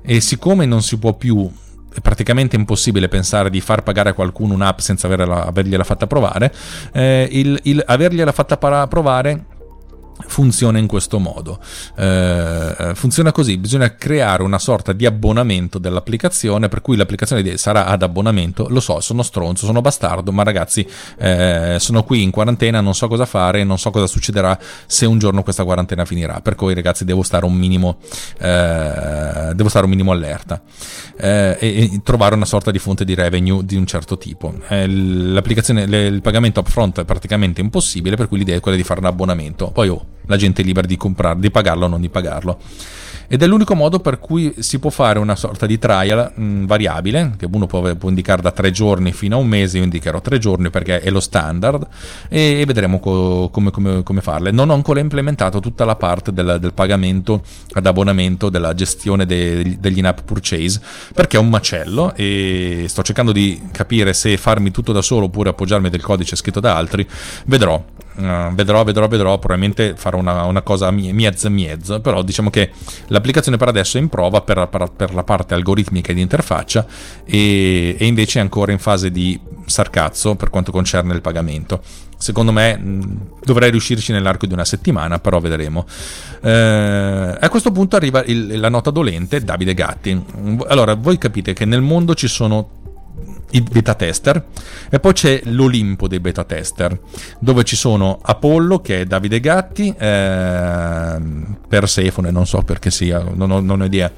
e 0.02 0.20
siccome 0.20 0.66
non 0.66 0.82
si 0.82 0.98
può 0.98 1.14
più 1.14 1.50
è 1.92 2.00
praticamente 2.00 2.54
impossibile 2.54 3.08
pensare 3.08 3.50
di 3.50 3.60
far 3.60 3.82
pagare 3.82 4.10
a 4.10 4.12
qualcuno 4.14 4.54
un'app 4.54 4.78
senza 4.78 5.08
avergliela 5.08 5.84
fatta 5.84 6.06
provare. 6.06 6.52
Eh, 6.92 7.28
il, 7.32 7.58
il 7.64 7.82
avergliela 7.84 8.32
fatta 8.32 8.56
provare 8.56 9.46
funziona 10.26 10.78
in 10.78 10.86
questo 10.86 11.18
modo. 11.18 11.58
Eh, 11.96 12.92
funziona 12.94 13.32
così, 13.32 13.58
bisogna 13.58 13.94
creare 13.94 14.42
una 14.42 14.58
sorta 14.58 14.92
di 14.92 15.06
abbonamento 15.06 15.78
dell'applicazione 15.78 16.68
per 16.68 16.80
cui 16.80 16.96
l'applicazione 16.96 17.56
sarà 17.56 17.86
ad 17.86 18.02
abbonamento. 18.02 18.66
Lo 18.68 18.80
so, 18.80 19.00
sono 19.00 19.22
stronzo, 19.22 19.66
sono 19.66 19.80
bastardo, 19.80 20.32
ma 20.32 20.42
ragazzi 20.42 20.86
eh, 21.18 21.76
sono 21.78 22.02
qui 22.02 22.22
in 22.22 22.30
quarantena, 22.30 22.80
non 22.80 22.94
so 22.94 23.08
cosa 23.08 23.26
fare, 23.26 23.64
non 23.64 23.78
so 23.78 23.90
cosa 23.90 24.06
succederà 24.06 24.58
se 24.86 25.06
un 25.06 25.18
giorno 25.18 25.42
questa 25.42 25.64
quarantena 25.64 26.04
finirà. 26.04 26.40
Per 26.40 26.54
cui 26.54 26.74
ragazzi 26.74 27.04
devo 27.04 27.22
stare 27.22 27.44
un 27.44 27.54
minimo, 27.54 27.98
eh, 28.38 29.52
devo 29.54 29.68
stare 29.68 29.84
un 29.84 29.90
minimo 29.90 30.12
allerta 30.12 30.62
eh, 31.16 31.56
e, 31.58 31.82
e, 31.82 32.00
trovare 32.02 32.34
una 32.34 32.44
sorta 32.44 32.70
di 32.70 32.78
fonte 32.78 33.04
di 33.04 33.14
revenue 33.14 33.64
di 33.64 33.76
un 33.76 33.86
certo 33.86 34.18
tipo. 34.18 34.54
Eh, 34.68 34.86
l'applicazione, 34.88 35.86
le, 35.86 36.06
il 36.06 36.22
pagamento 36.22 36.60
upfront 36.60 37.00
è 37.00 37.04
praticamente 37.04 37.60
impossibile, 37.60 38.16
per 38.16 38.28
cui 38.28 38.38
l'idea 38.38 38.56
è 38.56 38.60
quella 38.60 38.76
di 38.76 38.84
fare 38.84 39.00
un 39.00 39.06
abbonamento. 39.06 39.70
Poi 39.70 39.88
oh, 39.88 40.06
la 40.26 40.36
gente 40.36 40.62
è 40.62 40.64
libera 40.64 40.86
di, 40.86 40.96
comprare, 40.96 41.38
di 41.38 41.50
pagarlo 41.50 41.84
o 41.86 41.88
non 41.88 42.00
di 42.00 42.08
pagarlo 42.08 42.58
ed 43.32 43.44
è 43.44 43.46
l'unico 43.46 43.76
modo 43.76 44.00
per 44.00 44.18
cui 44.18 44.52
si 44.58 44.80
può 44.80 44.90
fare 44.90 45.20
una 45.20 45.36
sorta 45.36 45.64
di 45.64 45.78
trial 45.78 46.32
mh, 46.34 46.64
variabile, 46.64 47.34
che 47.38 47.46
uno 47.48 47.68
può, 47.68 47.94
può, 47.94 48.08
indicare 48.08 48.42
da 48.42 48.50
tre 48.50 48.72
giorni 48.72 49.12
fino 49.12 49.36
a 49.36 49.38
un 49.38 49.46
mese, 49.46 49.78
io 49.78 49.84
indicherò 49.84 50.20
tre 50.20 50.38
giorni 50.38 50.68
perché 50.68 50.98
è 50.98 51.10
lo 51.10 51.20
standard, 51.20 51.86
e, 52.28 52.58
e 52.58 52.64
vedremo 52.64 52.98
co- 52.98 53.48
come, 53.52 53.70
come, 53.70 54.02
come, 54.02 54.20
farle. 54.20 54.50
Non 54.50 54.68
ho 54.70 54.74
ancora 54.74 54.98
implementato 54.98 55.60
tutta 55.60 55.84
la 55.84 55.94
parte 55.94 56.32
del, 56.32 56.56
del 56.58 56.72
pagamento 56.72 57.44
ad 57.74 57.86
abbonamento, 57.86 58.48
della 58.48 58.74
gestione 58.74 59.24
de, 59.26 59.76
degli 59.78 59.98
in-app 59.98 60.22
purchase, 60.24 60.80
perché 61.14 61.36
è 61.36 61.40
un 61.40 61.50
macello 61.50 62.12
e 62.16 62.86
sto 62.88 63.02
cercando 63.04 63.30
di 63.30 63.68
capire 63.70 64.12
se 64.12 64.36
farmi 64.38 64.72
tutto 64.72 64.90
da 64.90 65.02
solo 65.02 65.26
oppure 65.26 65.50
appoggiarmi 65.50 65.88
del 65.88 66.02
codice 66.02 66.34
scritto 66.34 66.58
da 66.58 66.74
altri, 66.74 67.06
vedrò. 67.46 67.89
Uh, 68.16 68.52
vedrò, 68.54 68.82
vedrò, 68.82 69.06
vedrò, 69.06 69.38
probabilmente 69.38 69.94
farò 69.96 70.18
una, 70.18 70.44
una 70.44 70.62
cosa 70.62 70.90
miezza 70.90 71.48
miezza, 71.48 72.00
però 72.00 72.22
diciamo 72.22 72.50
che 72.50 72.70
l'applicazione 73.06 73.56
per 73.56 73.68
adesso 73.68 73.98
è 73.98 74.00
in 74.00 74.08
prova 74.08 74.40
per, 74.40 74.68
per, 74.68 74.90
per 74.94 75.14
la 75.14 75.22
parte 75.22 75.54
algoritmica 75.54 76.12
di 76.12 76.20
interfaccia 76.20 76.84
e, 77.24 77.96
e, 77.98 78.06
invece 78.06 78.38
è 78.38 78.42
ancora 78.42 78.72
in 78.72 78.78
fase 78.78 79.10
di 79.10 79.38
sarcazzo 79.64 80.34
per 80.34 80.50
quanto 80.50 80.72
concerne 80.72 81.14
il 81.14 81.20
pagamento. 81.20 81.82
Secondo 82.18 82.52
me 82.52 82.76
mh, 82.76 83.20
dovrei 83.44 83.70
riuscirci 83.70 84.12
nell'arco 84.12 84.46
di 84.46 84.52
una 84.52 84.64
settimana, 84.64 85.18
però 85.20 85.38
vedremo. 85.38 85.86
Eh, 86.42 87.38
a 87.40 87.48
questo 87.48 87.70
punto 87.70 87.96
arriva 87.96 88.22
il, 88.24 88.58
la 88.58 88.68
nota 88.68 88.90
dolente, 88.90 89.42
Davide 89.42 89.72
Gatti. 89.72 90.24
Allora, 90.66 90.94
voi 90.94 91.16
capite 91.16 91.52
che 91.52 91.64
nel 91.64 91.80
mondo 91.80 92.14
ci 92.14 92.28
sono 92.28 92.79
i 93.50 93.60
beta 93.60 93.94
tester. 93.94 94.44
E 94.90 95.00
poi 95.00 95.12
c'è 95.12 95.40
l'Olimpo 95.44 96.08
dei 96.08 96.20
beta 96.20 96.44
tester 96.44 96.98
dove 97.38 97.64
ci 97.64 97.76
sono 97.76 98.18
Apollo 98.20 98.80
che 98.80 99.00
è 99.00 99.04
Davide 99.04 99.40
Gatti 99.40 99.94
eh, 99.96 101.18
Persefone 101.68 102.30
non 102.30 102.46
so 102.46 102.62
perché 102.62 102.90
sia 102.90 103.24
non 103.34 103.50
ho, 103.50 103.60
non 103.60 103.80
ho 103.80 103.84
idea 103.84 104.10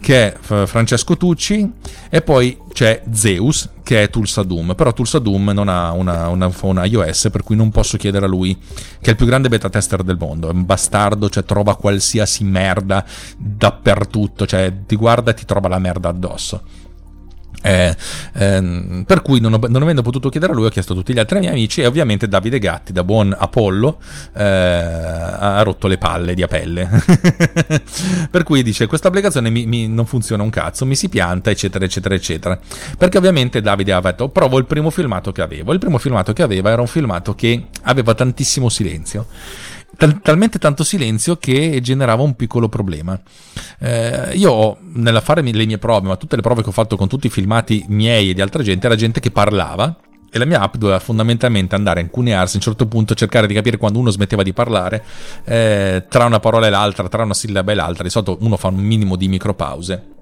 che 0.00 0.34
è 0.34 0.66
Francesco 0.66 1.16
Tucci 1.16 1.72
e 2.08 2.22
poi 2.22 2.58
c'è 2.72 3.02
Zeus 3.10 3.68
che 3.82 4.02
è 4.02 4.10
Tulsa 4.10 4.42
Doom 4.42 4.74
però 4.74 4.92
Tulsa 4.92 5.18
Doom 5.18 5.50
non 5.50 5.68
ha 5.68 5.92
una, 5.92 6.28
una 6.28 6.48
phone 6.48 6.86
iOS 6.86 7.28
per 7.30 7.42
cui 7.42 7.56
non 7.56 7.70
posso 7.70 7.96
chiedere 7.96 8.26
a 8.26 8.28
lui 8.28 8.56
che 9.00 9.06
è 9.06 9.10
il 9.10 9.16
più 9.16 9.26
grande 9.26 9.48
beta 9.48 9.68
tester 9.68 10.02
del 10.02 10.16
mondo. 10.18 10.48
È 10.48 10.52
un 10.52 10.64
bastardo 10.64 11.28
cioè 11.28 11.44
trova 11.44 11.76
qualsiasi 11.76 12.44
merda 12.44 13.04
dappertutto 13.36 14.46
cioè 14.46 14.72
ti 14.86 14.96
guarda 14.96 15.30
e 15.30 15.34
ti 15.34 15.44
trova 15.44 15.68
la 15.68 15.78
merda 15.78 16.08
addosso 16.08 16.62
eh, 17.68 17.94
ehm, 18.32 19.04
per 19.06 19.20
cui 19.20 19.40
non, 19.40 19.52
ho, 19.52 19.60
non, 19.68 19.82
avendo 19.82 20.00
potuto 20.00 20.30
chiedere 20.30 20.52
a 20.52 20.54
lui 20.54 20.64
ho 20.64 20.70
chiesto 20.70 20.94
a 20.94 20.96
tutti 20.96 21.12
gli 21.12 21.18
altri 21.18 21.38
miei 21.40 21.52
amici 21.52 21.82
e 21.82 21.86
ovviamente 21.86 22.26
Davide 22.26 22.58
Gatti 22.58 22.94
da 22.94 23.04
buon 23.04 23.36
Apollo 23.38 23.98
eh, 24.34 24.42
ha 24.42 25.60
rotto 25.62 25.86
le 25.86 25.98
palle 25.98 26.32
di 26.32 26.42
apelle. 26.42 26.88
Per 28.30 28.42
cui 28.42 28.62
dice 28.62 28.86
questa 28.86 29.08
applicazione 29.08 29.50
mi, 29.50 29.66
mi, 29.66 29.86
non 29.86 30.06
funziona 30.06 30.42
un 30.42 30.50
cazzo 30.50 30.86
mi 30.86 30.96
si 30.96 31.10
pianta 31.10 31.50
eccetera 31.50 31.84
eccetera 31.84 32.14
eccetera. 32.14 32.58
Perché 32.96 33.18
ovviamente 33.18 33.60
Davide 33.60 33.92
ha 33.92 34.00
detto 34.00 34.30
provo 34.30 34.56
il 34.56 34.64
primo 34.64 34.88
filmato 34.88 35.30
che 35.32 35.42
avevo. 35.42 35.74
Il 35.74 35.78
primo 35.78 35.98
filmato 35.98 36.32
che 36.32 36.42
aveva 36.42 36.70
era 36.70 36.80
un 36.80 36.86
filmato 36.86 37.34
che 37.34 37.66
aveva 37.82 38.14
tantissimo 38.14 38.70
silenzio 38.70 39.26
tal- 39.98 40.20
talmente 40.22 40.58
tanto 40.58 40.84
silenzio 40.84 41.36
che 41.36 41.80
generava 41.82 42.22
un 42.22 42.36
piccolo 42.36 42.68
problema. 42.68 43.20
Eh, 43.80 44.32
io 44.34 44.78
nella 44.94 45.20
fare 45.20 45.42
le 45.42 45.66
mie 45.66 45.78
prove, 45.78 46.06
ma 46.06 46.16
tutte 46.16 46.36
le 46.36 46.42
prove 46.42 46.62
che 46.62 46.68
ho 46.68 46.72
fatto 46.72 46.96
con 46.96 47.08
tutti 47.08 47.26
i 47.26 47.30
filmati 47.30 47.84
miei 47.88 48.30
e 48.30 48.34
di 48.34 48.40
altra 48.40 48.62
gente, 48.62 48.86
era 48.86 48.94
gente 48.94 49.20
che 49.20 49.30
parlava 49.30 49.94
e 50.30 50.38
la 50.38 50.44
mia 50.44 50.60
app 50.60 50.76
doveva 50.76 50.98
fondamentalmente 50.98 51.74
andare 51.74 52.00
a 52.00 52.02
incunearsi 52.02 52.54
a 52.54 52.58
un 52.58 52.62
certo 52.62 52.86
punto, 52.86 53.14
cercare 53.14 53.46
di 53.46 53.54
capire 53.54 53.76
quando 53.76 53.98
uno 53.98 54.10
smetteva 54.10 54.42
di 54.42 54.52
parlare 54.52 55.02
eh, 55.44 56.04
tra 56.08 56.26
una 56.26 56.38
parola 56.38 56.66
e 56.66 56.70
l'altra, 56.70 57.08
tra 57.08 57.24
una 57.24 57.34
sillaba 57.34 57.72
e 57.72 57.74
l'altra. 57.74 58.04
Di 58.04 58.10
solito 58.10 58.38
uno 58.40 58.56
fa 58.56 58.68
un 58.68 58.76
minimo 58.76 59.16
di 59.16 59.26
micropause. 59.28 60.16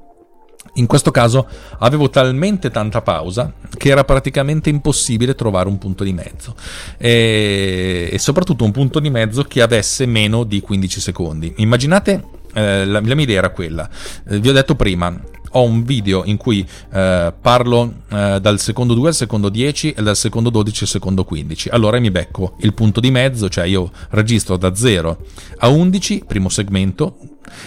In 0.75 0.87
questo 0.87 1.11
caso 1.11 1.47
avevo 1.79 2.11
talmente 2.11 2.71
tanta 2.71 3.03
pausa 3.03 3.53
che 3.77 3.89
era 3.89 4.05
praticamente 4.05 4.69
impossibile 4.71 5.35
trovare 5.35 5.69
un 5.69 5.79
punto 5.79 6.05
di 6.05 6.13
mezzo 6.13 6.55
e, 6.99 8.09
e 8.13 8.19
soprattutto 8.19 8.65
un 8.65 8.73
punto 8.73 9.01
di 9.01 9.11
mezzo 9.11 9.45
che 9.45 9.63
avesse 9.63 10.07
meno 10.07 10.45
di 10.45 10.61
15 10.61 11.01
secondi. 11.01 11.55
Immaginate 11.57 12.23
eh, 12.55 12.85
la, 12.85 13.01
la, 13.01 13.15
mia 13.15 13.25
idea 13.25 13.39
era 13.39 13.51
quella, 13.51 13.89
eh, 14.29 14.39
vi 14.39 14.49
ho 14.49 14.53
detto 14.53 14.75
prima, 14.75 15.15
ho 15.51 15.63
un 15.63 15.85
video 15.85 16.25
in 16.25 16.37
cui 16.37 16.67
eh, 16.93 17.33
parlo 17.41 17.95
eh, 18.09 18.39
dal 18.41 18.59
secondo 18.61 18.95
2 18.95 19.09
al 19.09 19.15
secondo 19.15 19.49
10 19.49 19.93
e 19.93 20.03
dal 20.03 20.17
secondo 20.17 20.51
12 20.51 20.83
al 20.85 20.89
secondo 20.89 21.25
15. 21.25 21.69
Allora 21.71 21.99
mi 21.99 22.11
becco 22.11 22.57
il 22.61 22.75
punto 22.75 23.01
di 23.01 23.11
mezzo, 23.11 23.49
cioè 23.49 23.67
io 23.67 23.91
registro 24.11 24.57
da 24.57 24.75
0 24.75 25.19
a 25.59 25.69
11, 25.69 26.25
primo 26.27 26.49
segmento, 26.49 27.17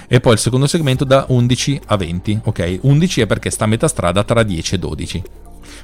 e 0.08 0.20
poi 0.20 0.34
il 0.34 0.40
secondo 0.40 0.68
segmento 0.68 1.04
da 1.04 1.26
11 1.28 1.82
a 1.88 1.96
20. 1.96 2.42
Ok, 2.46 2.80
11 2.82 3.22
è 3.22 3.26
perché 3.26 3.50
sta 3.50 3.66
a 3.66 3.68
metà 3.68 3.88
strada 3.88 4.24
tra 4.24 4.44
10 4.44 4.76
e 4.76 4.78
12. 4.80 5.24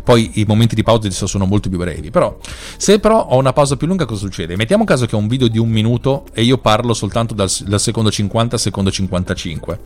Poi 0.04 0.32
i 0.36 0.46
momenti 0.46 0.76
di 0.76 0.84
pausa 0.84 1.10
sono 1.10 1.46
molto 1.46 1.70
più 1.70 1.78
brevi. 1.78 2.12
Però, 2.12 2.38
se 2.78 3.00
però 3.00 3.26
ho 3.26 3.38
una 3.38 3.54
pausa 3.54 3.76
più 3.76 3.88
lunga, 3.88 4.06
cosa 4.06 4.20
succede? 4.20 4.56
Mettiamo 4.56 4.84
caso 4.84 5.06
che 5.06 5.16
ho 5.16 5.20
un 5.20 5.28
video 5.28 5.48
di 5.48 5.58
un 5.58 5.70
minuto 5.70 6.26
e 6.34 6.44
io 6.44 6.58
parlo 6.58 6.94
soltanto 6.94 7.34
dal, 7.34 7.50
dal 7.66 7.80
secondo 7.80 8.12
50 8.12 8.56
al 8.56 8.62
secondo 8.62 8.92
55. 8.92 9.80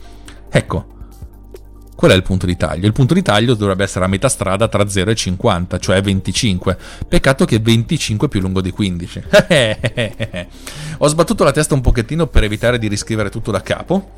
Ecco, 0.50 0.86
Qual 2.00 2.12
è 2.12 2.16
il 2.16 2.24
punto 2.24 2.46
di 2.46 2.56
taglio? 2.56 2.86
Il 2.86 2.94
punto 2.94 3.14
di 3.14 3.22
taglio 3.22 3.56
dovrebbe 3.56 3.84
essere 3.84 4.06
a 4.06 4.08
metà 4.08 4.30
strada 4.30 4.70
tra 4.70 4.88
0 4.88 5.12
e 5.12 5.16
50, 5.16 5.80
cioè 5.80 6.02
25. 6.02 6.78
Peccato 7.10 7.44
che 7.44 7.60
25 7.60 8.28
è 8.28 8.30
più 8.30 8.40
lungo 8.40 8.62
di 8.62 8.72
15. 8.72 9.24
ho 10.98 11.08
sbattuto 11.10 11.44
la 11.44 11.52
testa 11.52 11.74
un 11.74 11.82
pochettino 11.82 12.28
per 12.28 12.46
evitare 12.46 12.80
di 12.80 12.88
riscrivere 12.88 13.30
tutto 13.30 13.52
da 13.52 13.62
capo. 13.62 14.12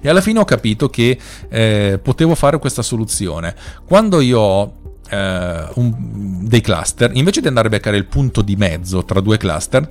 E 0.00 0.08
alla 0.08 0.20
fine 0.20 0.40
ho 0.40 0.44
capito 0.44 0.88
che 0.88 1.16
eh, 1.48 2.00
potevo 2.02 2.34
fare 2.34 2.58
questa 2.58 2.82
soluzione. 2.82 3.54
Quando 3.86 4.18
io 4.20 4.40
ho 4.40 4.74
eh, 5.08 5.68
un, 5.74 6.48
dei 6.48 6.60
cluster, 6.60 7.12
invece 7.14 7.40
di 7.40 7.46
andare 7.46 7.68
a 7.68 7.70
beccare 7.70 7.96
il 7.96 8.06
punto 8.06 8.42
di 8.42 8.56
mezzo 8.56 9.04
tra 9.04 9.20
due 9.20 9.36
cluster, 9.36 9.88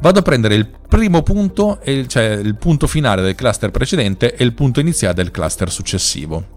vado 0.00 0.18
a 0.18 0.22
prendere 0.22 0.56
il 0.56 0.68
primo 0.86 1.22
punto, 1.22 1.80
cioè 2.06 2.32
il 2.32 2.56
punto 2.56 2.86
finale 2.86 3.22
del 3.22 3.34
cluster 3.34 3.70
precedente 3.70 4.34
e 4.34 4.44
il 4.44 4.52
punto 4.52 4.80
iniziale 4.80 5.14
del 5.14 5.30
cluster 5.30 5.70
successivo. 5.70 6.55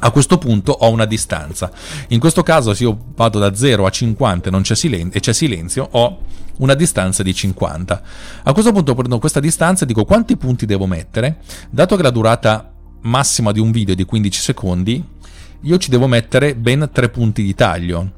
A 0.00 0.10
questo 0.10 0.38
punto 0.38 0.72
ho 0.72 0.90
una 0.90 1.06
distanza. 1.06 1.70
In 2.08 2.20
questo 2.20 2.42
caso, 2.42 2.72
se 2.74 2.84
io 2.84 2.96
vado 3.14 3.38
da 3.38 3.54
0 3.54 3.86
a 3.86 3.90
50 3.90 4.50
non 4.50 4.62
c'è 4.62 4.74
silen- 4.74 5.10
e 5.12 5.20
c'è 5.20 5.32
silenzio, 5.32 5.88
ho 5.90 6.20
una 6.58 6.74
distanza 6.74 7.22
di 7.22 7.34
50. 7.34 8.02
A 8.44 8.52
questo 8.52 8.72
punto 8.72 8.94
prendo 8.94 9.18
questa 9.18 9.40
distanza 9.40 9.84
e 9.84 9.86
dico 9.86 10.04
quanti 10.04 10.36
punti 10.36 10.66
devo 10.66 10.86
mettere. 10.86 11.38
Dato 11.70 11.96
che 11.96 12.02
la 12.02 12.10
durata 12.10 12.72
massima 13.02 13.52
di 13.52 13.60
un 13.60 13.70
video 13.70 13.94
è 13.94 13.96
di 13.96 14.04
15 14.04 14.40
secondi, 14.40 15.04
io 15.62 15.78
ci 15.78 15.90
devo 15.90 16.06
mettere 16.06 16.54
ben 16.54 16.88
3 16.92 17.08
punti 17.08 17.42
di 17.42 17.54
taglio 17.54 18.16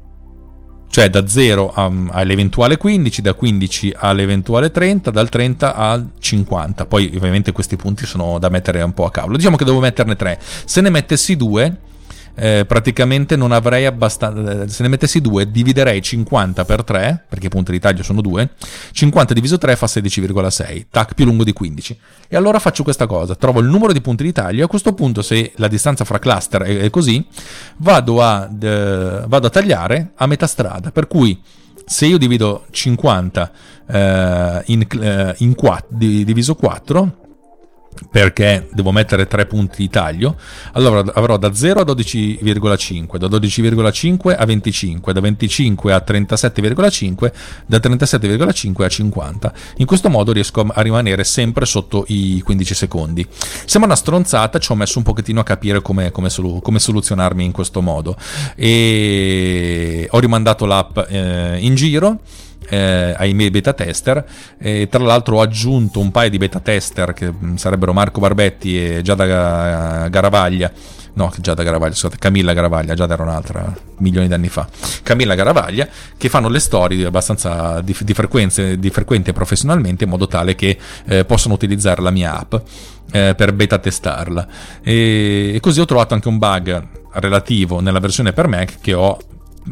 cioè 0.91 1.09
da 1.09 1.25
0 1.25 1.73
all'eventuale 2.11 2.75
15, 2.75 3.21
da 3.21 3.33
15 3.33 3.93
all'eventuale 3.95 4.71
30, 4.71 5.09
dal 5.09 5.29
30 5.29 5.73
al 5.73 6.09
50. 6.19 6.85
Poi 6.85 7.11
ovviamente 7.15 7.53
questi 7.53 7.77
punti 7.77 8.05
sono 8.05 8.37
da 8.39 8.49
mettere 8.49 8.81
un 8.81 8.93
po' 8.93 9.05
a 9.05 9.11
cavolo. 9.11 9.37
Diciamo 9.37 9.55
che 9.55 9.63
devo 9.63 9.79
metterne 9.79 10.17
3. 10.17 10.37
Se 10.65 10.81
ne 10.81 10.89
mettessi 10.89 11.37
2 11.37 11.77
eh, 12.35 12.65
praticamente 12.67 13.35
non 13.35 13.51
avrei 13.51 13.85
abbastanza. 13.85 14.67
Se 14.67 14.83
ne 14.83 14.89
mettessi 14.89 15.21
due, 15.21 15.49
dividerei 15.49 16.01
50 16.01 16.65
per 16.65 16.83
3, 16.83 17.25
perché 17.27 17.47
i 17.47 17.49
punti 17.49 17.71
di 17.71 17.79
taglio 17.79 18.03
sono 18.03 18.21
2. 18.21 18.49
50 18.91 19.33
diviso 19.33 19.57
3 19.57 19.75
fa 19.75 19.85
16,6, 19.85 20.85
tac, 20.89 21.13
più 21.13 21.25
lungo 21.25 21.43
di 21.43 21.53
15. 21.53 21.97
E 22.27 22.35
allora 22.35 22.59
faccio 22.59 22.83
questa 22.83 23.07
cosa: 23.07 23.35
trovo 23.35 23.59
il 23.59 23.67
numero 23.67 23.93
di 23.93 24.01
punti 24.01 24.23
di 24.23 24.31
taglio. 24.31 24.65
A 24.65 24.67
questo 24.67 24.93
punto, 24.93 25.21
se 25.21 25.51
la 25.55 25.67
distanza 25.67 26.05
fra 26.05 26.19
cluster 26.19 26.61
è, 26.61 26.79
è 26.79 26.89
così, 26.89 27.25
vado 27.77 28.21
a, 28.21 28.49
eh, 28.49 29.23
vado 29.27 29.47
a 29.47 29.49
tagliare 29.49 30.11
a 30.15 30.27
metà 30.27 30.47
strada. 30.47 30.91
Per 30.91 31.07
cui 31.07 31.39
se 31.85 32.05
io 32.05 32.17
divido 32.17 32.65
50 32.69 33.51
eh, 33.87 34.61
in, 34.67 34.87
eh, 35.01 35.35
in 35.39 35.55
4, 35.55 35.87
diviso 35.97 36.55
4 36.55 37.20
perché 38.09 38.67
devo 38.71 38.91
mettere 38.91 39.27
3 39.27 39.45
punti 39.45 39.77
di 39.77 39.89
taglio, 39.89 40.35
allora 40.73 41.03
avrò 41.13 41.37
da 41.37 41.53
0 41.53 41.81
a 41.81 41.83
12,5, 41.83 43.17
da 43.17 43.27
12,5 43.27 44.35
a 44.37 44.45
25, 44.45 45.13
da 45.13 45.19
25 45.19 45.93
a 45.93 46.03
37,5, 46.05 47.31
da 47.65 47.77
37,5 47.77 48.83
a 48.83 48.87
50. 48.87 49.53
In 49.77 49.85
questo 49.85 50.09
modo 50.09 50.31
riesco 50.31 50.61
a 50.61 50.81
rimanere 50.81 51.23
sempre 51.23 51.65
sotto 51.65 52.05
i 52.07 52.41
15 52.43 52.73
secondi. 52.73 53.25
Sembra 53.65 53.91
una 53.91 53.99
stronzata, 53.99 54.59
ci 54.59 54.71
ho 54.71 54.75
messo 54.75 54.97
un 54.97 55.03
pochettino 55.03 55.39
a 55.39 55.43
capire 55.43 55.81
come, 55.81 56.11
come, 56.11 56.29
solu- 56.29 56.61
come 56.61 56.79
soluzionarmi 56.79 57.45
in 57.45 57.51
questo 57.51 57.81
modo 57.81 58.15
e 58.55 60.07
ho 60.09 60.19
rimandato 60.19 60.65
l'app 60.65 60.97
eh, 61.07 61.57
in 61.59 61.75
giro 61.75 62.19
eh, 62.71 63.13
ai 63.17 63.33
miei 63.33 63.51
beta 63.51 63.73
tester. 63.73 64.23
E 64.57 64.87
tra 64.89 65.03
l'altro 65.03 65.37
ho 65.37 65.41
aggiunto 65.41 65.99
un 65.99 66.09
paio 66.09 66.29
di 66.29 66.37
beta 66.37 66.61
tester 66.61 67.11
che 67.11 67.29
mm, 67.29 67.55
sarebbero 67.55 67.91
Marco 67.91 68.21
Barbetti 68.21 68.81
e 68.81 69.01
Giada 69.01 70.07
Garavaglia. 70.07 70.71
No 71.13 71.29
Giada 71.39 71.63
Garavaglia 71.63 71.93
scusate 71.93 72.17
Camilla 72.17 72.53
Garavaglia 72.53 72.93
Giada 72.93 73.15
era 73.15 73.23
un'altra 73.23 73.75
milioni 73.97 74.27
di 74.27 74.33
anni 74.33 74.47
fa. 74.47 74.65
Camilla 75.03 75.35
Garavaglia 75.35 75.85
che 76.17 76.29
fanno 76.29 76.47
le 76.47 76.59
storie 76.59 77.05
abbastanza 77.05 77.81
di, 77.81 77.93
di, 77.99 78.13
frequenze, 78.13 78.79
di 78.79 78.89
frequente 78.89 79.33
professionalmente 79.33 80.05
in 80.05 80.09
modo 80.09 80.27
tale 80.27 80.55
che 80.55 80.77
eh, 81.05 81.25
possano 81.25 81.53
utilizzare 81.53 82.01
la 82.01 82.11
mia 82.11 82.39
app 82.39 82.55
eh, 83.11 83.35
per 83.35 83.51
beta 83.51 83.77
testarla. 83.79 84.47
E 84.81 85.57
così 85.59 85.81
ho 85.81 85.85
trovato 85.85 86.13
anche 86.13 86.29
un 86.29 86.37
bug 86.37 86.87
relativo 87.15 87.81
nella 87.81 87.99
versione 87.99 88.31
per 88.31 88.47
Mac 88.47 88.77
che 88.79 88.93
ho 88.93 89.17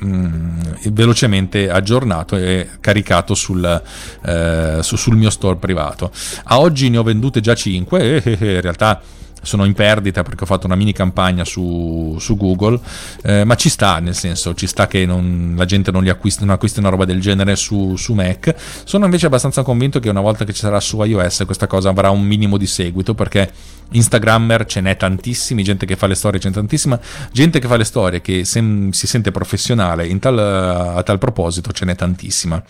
mm, 0.05 0.59
velocemente 0.91 1.69
aggiornato 1.69 2.35
e 2.35 2.69
caricato 2.79 3.33
sul, 3.33 3.81
eh, 4.25 4.79
su, 4.81 4.95
sul, 4.95 5.15
mio 5.15 5.29
store 5.29 5.57
privato. 5.57 6.11
A 6.45 6.59
oggi 6.59 6.89
ne 6.89 6.97
ho 6.97 7.03
vendute 7.03 7.41
già 7.41 7.55
5 7.55 7.99
e 7.99 8.21
eh, 8.23 8.37
eh, 8.39 8.55
in 8.55 8.61
realtà 8.61 9.01
sono 9.41 9.65
in 9.65 9.73
perdita 9.73 10.23
perché 10.23 10.43
ho 10.43 10.47
fatto 10.47 10.65
una 10.65 10.75
mini 10.75 10.93
campagna 10.93 11.43
su, 11.43 12.15
su 12.19 12.37
Google, 12.37 12.79
eh, 13.23 13.43
ma 13.43 13.55
ci 13.55 13.69
sta, 13.69 13.99
nel 13.99 14.15
senso, 14.15 14.53
ci 14.53 14.67
sta 14.67 14.87
che 14.87 15.05
non, 15.05 15.55
la 15.57 15.65
gente 15.65 15.91
non, 15.91 16.07
acquisti, 16.07 16.45
non, 16.45 16.53
acquisti, 16.53 16.79
una 16.79 16.89
roba 16.89 17.05
del 17.05 17.19
genere 17.19 17.55
su, 17.55 17.95
su, 17.95 18.13
Mac. 18.13 18.55
Sono 18.83 19.05
invece 19.05 19.25
abbastanza 19.25 19.63
convinto 19.63 19.99
che 19.99 20.09
una 20.09 20.21
volta 20.21 20.45
che 20.45 20.53
ci 20.53 20.59
sarà 20.59 20.79
su 20.79 21.01
iOS 21.01 21.43
questa 21.45 21.67
cosa 21.67 21.89
avrà 21.89 22.09
un 22.09 22.21
minimo 22.21 22.57
di 22.57 22.67
seguito 22.67 23.13
perché 23.13 23.51
Instagrammer 23.91 24.65
ce 24.65 24.81
n'è 24.81 24.95
tantissimi, 24.95 25.63
gente 25.63 25.85
che 25.85 25.95
fa 25.95 26.07
le 26.07 26.15
storie 26.15 26.39
ce 26.39 26.49
n'è 26.49 26.53
tantissima, 26.53 26.99
gente 27.31 27.59
che 27.59 27.67
fa 27.67 27.75
le 27.75 27.83
storie 27.83 28.21
che 28.21 28.45
sem- 28.45 28.91
si 28.91 29.07
sente 29.07 29.31
professionale 29.31 30.07
tal, 30.19 30.37
a 30.37 31.03
tal 31.03 31.17
proposito 31.17 31.71
ce 31.71 31.85
n'è 31.85 31.95
tantissima. 31.95 32.61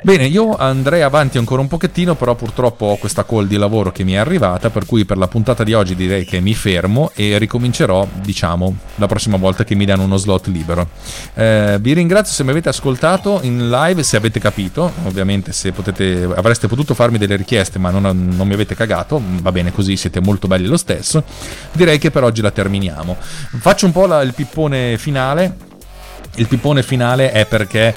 Bene, 0.00 0.26
io 0.26 0.56
andrei 0.56 1.02
avanti 1.02 1.38
ancora 1.38 1.60
un 1.60 1.66
pochettino, 1.66 2.14
però 2.14 2.34
purtroppo 2.36 2.86
ho 2.86 2.96
questa 2.96 3.24
call 3.24 3.46
di 3.46 3.56
lavoro 3.56 3.90
che 3.90 4.04
mi 4.04 4.12
è 4.12 4.16
arrivata, 4.16 4.70
per 4.70 4.86
cui 4.86 5.04
per 5.04 5.18
la 5.18 5.26
puntata 5.26 5.64
di 5.64 5.74
oggi 5.74 5.96
direi 5.96 6.24
che 6.24 6.40
mi 6.40 6.54
fermo 6.54 7.10
e 7.14 7.36
ricomincerò, 7.36 8.06
diciamo, 8.22 8.76
la 8.96 9.06
prossima 9.06 9.36
volta 9.36 9.64
che 9.64 9.74
mi 9.74 9.84
danno 9.84 10.04
uno 10.04 10.16
slot 10.16 10.46
libero. 10.46 10.88
Eh, 11.34 11.78
vi 11.80 11.94
ringrazio 11.94 12.32
se 12.32 12.44
mi 12.44 12.50
avete 12.50 12.68
ascoltato 12.68 13.40
in 13.42 13.68
live, 13.68 14.02
se 14.04 14.16
avete 14.16 14.38
capito, 14.38 14.92
ovviamente 15.04 15.52
se 15.52 15.72
potete, 15.72 16.28
avreste 16.34 16.68
potuto 16.68 16.94
farmi 16.94 17.18
delle 17.18 17.36
richieste 17.36 17.78
ma 17.78 17.90
non, 17.90 18.02
non 18.02 18.46
mi 18.46 18.54
avete 18.54 18.74
cagato, 18.74 19.20
va 19.40 19.52
bene 19.52 19.72
così, 19.72 19.96
siete 19.96 20.20
molto 20.20 20.46
belli 20.46 20.66
lo 20.66 20.76
stesso. 20.76 21.24
Direi 21.72 21.98
che 21.98 22.10
per 22.10 22.22
oggi 22.22 22.40
la 22.40 22.52
terminiamo. 22.52 23.16
Faccio 23.18 23.86
un 23.86 23.92
po' 23.92 24.06
la, 24.06 24.22
il 24.22 24.32
pippone 24.32 24.96
finale 24.96 25.66
il 26.38 26.46
pippone 26.48 26.82
finale 26.82 27.30
è 27.30 27.46
perché, 27.46 27.94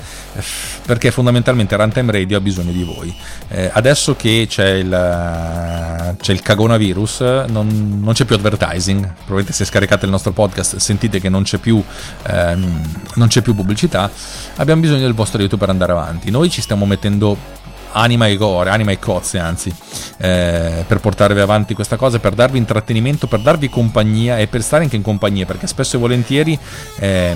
perché 0.85 1.11
fondamentalmente 1.11 1.75
Runtime 1.75 2.11
Radio 2.11 2.37
ha 2.37 2.41
bisogno 2.41 2.71
di 2.71 2.83
voi. 2.83 3.15
Eh, 3.47 3.69
adesso 3.71 4.15
che 4.15 4.45
c'è 4.47 4.69
il, 4.69 6.15
c'è 6.19 6.33
il 6.33 6.41
cagonavirus, 6.41 7.21
non, 7.47 7.99
non, 8.01 8.13
c'è 8.13 8.25
più 8.25 8.35
advertising. 8.35 9.01
Probabilmente 9.03 9.53
se 9.53 9.65
scaricate 9.65 10.05
il 10.05 10.11
nostro 10.11 10.31
podcast 10.31 10.77
sentite 10.77 11.19
che 11.19 11.29
non 11.29 11.43
c'è 11.43 11.57
più, 11.57 11.83
ehm, 12.27 12.81
non 13.15 13.27
c'è 13.27 13.41
più 13.41 13.55
pubblicità. 13.55 14.09
Abbiamo 14.55 14.81
bisogno 14.81 15.01
del 15.01 15.13
vostro 15.13 15.39
aiuto 15.39 15.57
per 15.57 15.69
andare 15.69 15.91
avanti. 15.91 16.31
Noi 16.31 16.49
ci 16.49 16.61
stiamo 16.61 16.85
mettendo 16.85 17.59
anima 17.93 18.27
e 18.27 18.37
gore, 18.37 18.69
anima 18.69 18.91
e 18.91 18.99
cozze 18.99 19.39
anzi, 19.39 19.73
eh, 20.17 20.83
per 20.87 20.99
portarvi 20.99 21.39
avanti 21.39 21.73
questa 21.73 21.95
cosa, 21.95 22.19
per 22.19 22.33
darvi 22.33 22.57
intrattenimento, 22.57 23.27
per 23.27 23.41
darvi 23.41 23.69
compagnia 23.69 24.37
e 24.37 24.47
per 24.47 24.61
stare 24.61 24.83
anche 24.83 24.95
in 24.95 25.01
compagnia, 25.01 25.45
perché 25.45 25.67
spesso 25.67 25.97
e 25.97 25.99
volentieri 25.99 26.57
eh, 26.99 27.35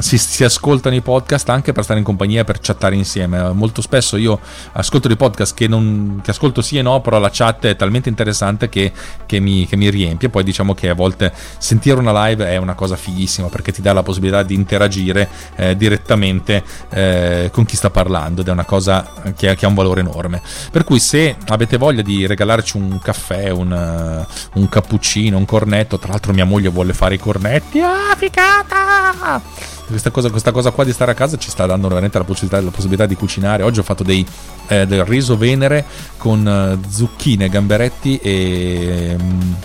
si, 0.00 0.18
si, 0.18 0.44
ascoltano 0.44 0.94
i 0.94 1.00
podcast 1.00 1.48
anche 1.48 1.72
per 1.72 1.84
stare 1.84 2.00
in 2.00 2.04
compagnia, 2.04 2.44
per 2.44 2.58
chattare 2.60 2.94
insieme. 2.94 3.52
Molto 3.52 3.80
spesso 3.80 4.16
io 4.16 4.38
ascolto 4.72 5.08
dei 5.08 5.16
podcast 5.16 5.54
che, 5.54 5.68
non, 5.68 6.20
che 6.22 6.32
ascolto 6.32 6.60
sì 6.60 6.76
e 6.78 6.82
no, 6.82 7.00
però 7.00 7.18
la 7.18 7.30
chat 7.32 7.66
è 7.66 7.76
talmente 7.76 8.08
interessante 8.08 8.68
che, 8.68 8.92
che, 9.24 9.40
mi, 9.40 9.66
che 9.66 9.76
mi 9.76 9.88
riempie. 9.88 10.28
Poi 10.28 10.44
diciamo 10.44 10.74
che 10.74 10.88
a 10.88 10.94
volte 10.94 11.32
sentire 11.58 11.98
una 11.98 12.26
live 12.26 12.46
è 12.46 12.56
una 12.56 12.74
cosa 12.74 12.96
fighissima 12.96 13.48
perché 13.48 13.72
ti 13.72 13.80
dà 13.80 13.92
la 13.92 14.02
possibilità 14.02 14.42
di 14.42 14.54
interagire 14.54 15.28
eh, 15.56 15.76
direttamente 15.76 16.62
eh, 16.90 17.50
con 17.52 17.64
chi 17.64 17.76
sta 17.76 17.90
parlando 17.90 18.40
ed 18.40 18.48
è 18.48 18.50
una 18.50 18.64
cosa 18.64 19.10
che 19.36 19.60
che 19.62 19.64
ha 19.64 19.68
un 19.68 19.74
valore 19.74 20.00
enorme. 20.00 20.42
Per 20.70 20.84
cui 20.84 20.98
se 20.98 21.36
avete 21.48 21.76
voglia 21.76 22.02
di 22.02 22.26
regalarci 22.26 22.76
un 22.76 22.98
caffè, 23.00 23.50
un, 23.50 23.70
uh, 23.70 24.58
un 24.58 24.68
cappuccino, 24.68 25.36
un 25.36 25.44
cornetto, 25.44 25.98
tra 25.98 26.10
l'altro 26.10 26.32
mia 26.32 26.44
moglie 26.44 26.68
vuole 26.68 26.92
fare 26.92 27.14
i 27.14 27.18
cornetti, 27.18 27.80
ah, 27.80 28.14
ficata! 28.16 29.81
Questa 29.86 30.10
cosa, 30.10 30.30
questa 30.30 30.52
cosa 30.52 30.70
qua 30.70 30.84
di 30.84 30.92
stare 30.92 31.10
a 31.10 31.14
casa 31.14 31.36
ci 31.36 31.50
sta 31.50 31.66
dando 31.66 31.88
veramente 31.88 32.18
la 32.18 32.24
possibilità, 32.24 32.60
la 32.62 32.70
possibilità 32.70 33.06
di 33.06 33.14
cucinare. 33.14 33.62
Oggi 33.62 33.80
ho 33.80 33.82
fatto 33.82 34.02
dei, 34.02 34.26
eh, 34.68 34.86
del 34.86 35.04
riso 35.04 35.36
venere 35.36 35.84
con 36.16 36.46
uh, 36.46 36.90
zucchine, 36.90 37.48
gamberetti 37.48 38.16
e... 38.18 39.16
Um, 39.18 39.56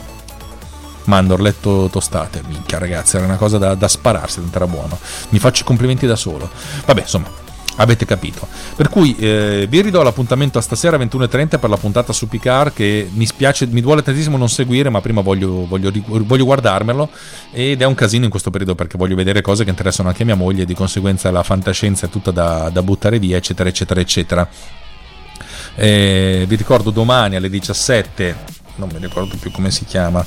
mandorletto 1.07 1.89
tostate. 1.89 2.41
Minchia, 2.47 2.77
ragazzi, 2.77 3.15
era 3.15 3.25
una 3.25 3.37
cosa 3.37 3.57
da, 3.57 3.75
da 3.75 3.87
spararsi, 3.87 4.41
era 4.51 4.67
buono. 4.67 4.97
Mi 5.29 5.39
faccio 5.39 5.63
i 5.63 5.65
complimenti 5.65 6.05
da 6.05 6.15
solo. 6.15 6.49
Vabbè, 6.85 7.01
insomma, 7.01 7.29
Avete 7.79 8.05
capito. 8.05 8.47
Per 8.75 8.89
cui 8.89 9.15
eh, 9.17 9.67
vi 9.69 9.81
ridò 9.81 10.01
l'appuntamento 10.01 10.57
a 10.57 10.61
stasera 10.61 10.97
21.30 10.97 11.59
per 11.59 11.69
la 11.69 11.77
puntata 11.77 12.11
su 12.11 12.27
Picard 12.27 12.73
che 12.73 13.07
mi 13.13 13.25
spiace, 13.25 13.67
mi 13.67 13.81
duole 13.81 14.01
tantissimo 14.01 14.35
non 14.37 14.49
seguire, 14.49 14.89
ma 14.89 14.99
prima 14.99 15.21
voglio, 15.21 15.67
voglio, 15.67 15.91
voglio, 16.05 16.45
guardarmelo 16.45 17.09
ed 17.51 17.81
è 17.81 17.85
un 17.85 17.93
casino 17.93 18.23
in 18.25 18.31
questo 18.31 18.49
periodo 18.49 18.73
perché 18.73 18.97
voglio 18.97 19.15
vedere 19.15 19.41
cose 19.41 19.63
che 19.63 19.69
interessano 19.69 20.09
anche 20.09 20.23
a 20.23 20.25
mia 20.25 20.35
moglie 20.35 20.65
di 20.65 20.73
conseguenza 20.73 21.29
la 21.29 21.43
fantascienza 21.43 22.07
è 22.07 22.09
tutta 22.09 22.31
da, 22.31 22.69
da 22.71 22.81
buttare 22.81 23.19
via, 23.19 23.37
eccetera, 23.37 23.69
eccetera, 23.69 23.99
eccetera. 23.99 24.49
Eh, 25.75 26.45
vi 26.47 26.55
ricordo 26.55 26.89
domani 26.89 27.35
alle 27.35 27.49
17 27.49 28.56
non 28.77 28.89
mi 28.91 28.99
ricordo 28.99 29.35
più 29.39 29.51
come 29.51 29.71
si 29.71 29.85
chiama, 29.85 30.25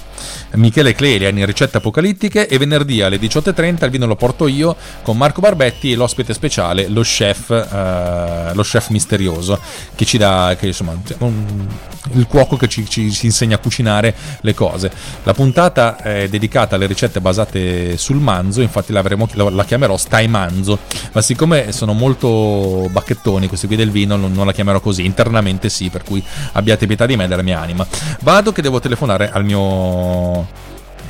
Michele 0.53 0.95
Clelian 0.95 1.37
in 1.39 1.47
ricette 1.47 1.79
apocalittiche 1.79 2.47
e 2.47 2.59
venerdì 2.59 3.03
alle 3.03 3.19
18.30 3.19 3.85
il 3.85 3.91
vino 3.91 4.07
lo 4.07 4.17
porto 4.17 4.47
io 4.47 4.77
con 5.03 5.17
Marco 5.17 5.41
Barbetti 5.41 5.93
e 5.93 5.97
l'ospite 5.97 6.35
speciale, 6.35 6.89
lo 6.89 7.03
chef, 7.03 7.51
eh, 7.51 8.55
lo 8.55 8.63
chef 8.63 8.89
misterioso, 8.91 9.59
che 9.95 10.05
ci 10.05 10.19
dà, 10.19 10.57
che, 10.59 10.67
insomma, 10.69 10.97
un, 11.19 11.67
il 12.13 12.27
cuoco 12.27 12.57
che 12.57 12.69
ci, 12.69 12.89
ci, 12.89 13.11
ci, 13.13 13.27
insegna 13.27 13.57
a 13.57 13.59
cucinare 13.59 14.15
le 14.41 14.55
cose. 14.55 14.91
La 15.23 15.35
puntata 15.35 15.97
è 15.97 16.29
dedicata 16.29 16.77
alle 16.77 16.87
ricette 16.87 17.21
basate 17.21 17.97
sul 17.97 18.19
manzo, 18.19 18.61
infatti 18.61 18.93
la, 18.93 19.03
la 19.51 19.65
chiamerò 19.65 19.97
Stai 19.97 20.29
Manzo, 20.29 20.79
ma 21.13 21.21
siccome 21.21 21.73
sono 21.73 21.93
molto 21.93 22.89
bacchettoni 22.91 23.49
questi 23.49 23.67
qui 23.67 23.77
del 23.77 23.91
vino 23.91 24.17
non, 24.17 24.33
non 24.33 24.47
la 24.47 24.53
chiamerò 24.53 24.81
così, 24.81 25.05
internamente 25.05 25.69
sì, 25.69 25.89
per 25.89 26.03
cui 26.03 26.23
abbiate 26.53 26.87
pietà 26.87 27.07
di 27.07 27.17
me 27.17 27.29
della 27.29 27.43
mia 27.43 27.61
anima. 27.61 27.87
Vado 28.41 28.53
che 28.55 28.63
devo 28.63 28.81
telefonare 28.81 29.31
al 29.31 29.45
mio 29.45 30.49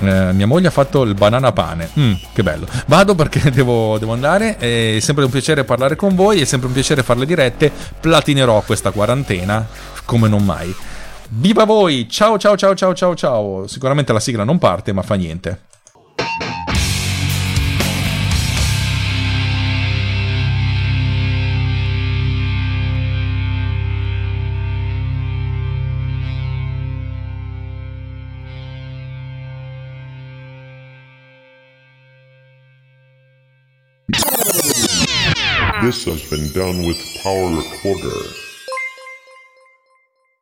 eh, 0.00 0.32
mia 0.32 0.48
moglie 0.48 0.66
ha 0.66 0.72
fatto 0.72 1.02
il 1.02 1.14
banana 1.14 1.52
pane. 1.52 1.88
Mm, 1.96 2.12
che 2.32 2.42
bello. 2.42 2.66
Vado 2.86 3.14
perché 3.14 3.50
devo, 3.54 3.98
devo, 3.98 4.12
andare. 4.12 4.56
È 4.56 4.98
sempre 4.98 5.22
un 5.22 5.30
piacere 5.30 5.62
parlare 5.62 5.94
con 5.94 6.16
voi. 6.16 6.40
È 6.40 6.44
sempre 6.44 6.66
un 6.66 6.74
piacere 6.74 7.04
fare 7.04 7.20
le 7.20 7.26
dirette. 7.26 7.70
Platinerò 8.00 8.60
questa 8.62 8.90
quarantena 8.90 9.64
come 10.04 10.26
non 10.26 10.44
mai. 10.44 10.74
Viva 11.28 11.62
voi! 11.62 12.08
Ciao 12.10 12.36
ciao 12.36 12.56
ciao 12.56 12.74
ciao 12.74 12.94
ciao 12.94 13.14
ciao. 13.14 13.68
Sicuramente 13.68 14.12
la 14.12 14.18
sigla 14.18 14.42
non 14.42 14.58
parte, 14.58 14.92
ma 14.92 15.02
fa 15.02 15.14
niente. 15.14 15.60
This 35.90 36.04
has 36.04 36.22
been 36.30 36.52
done 36.52 36.86
with 36.86 37.20
Power 37.20 37.48
Recorder. 37.48 38.49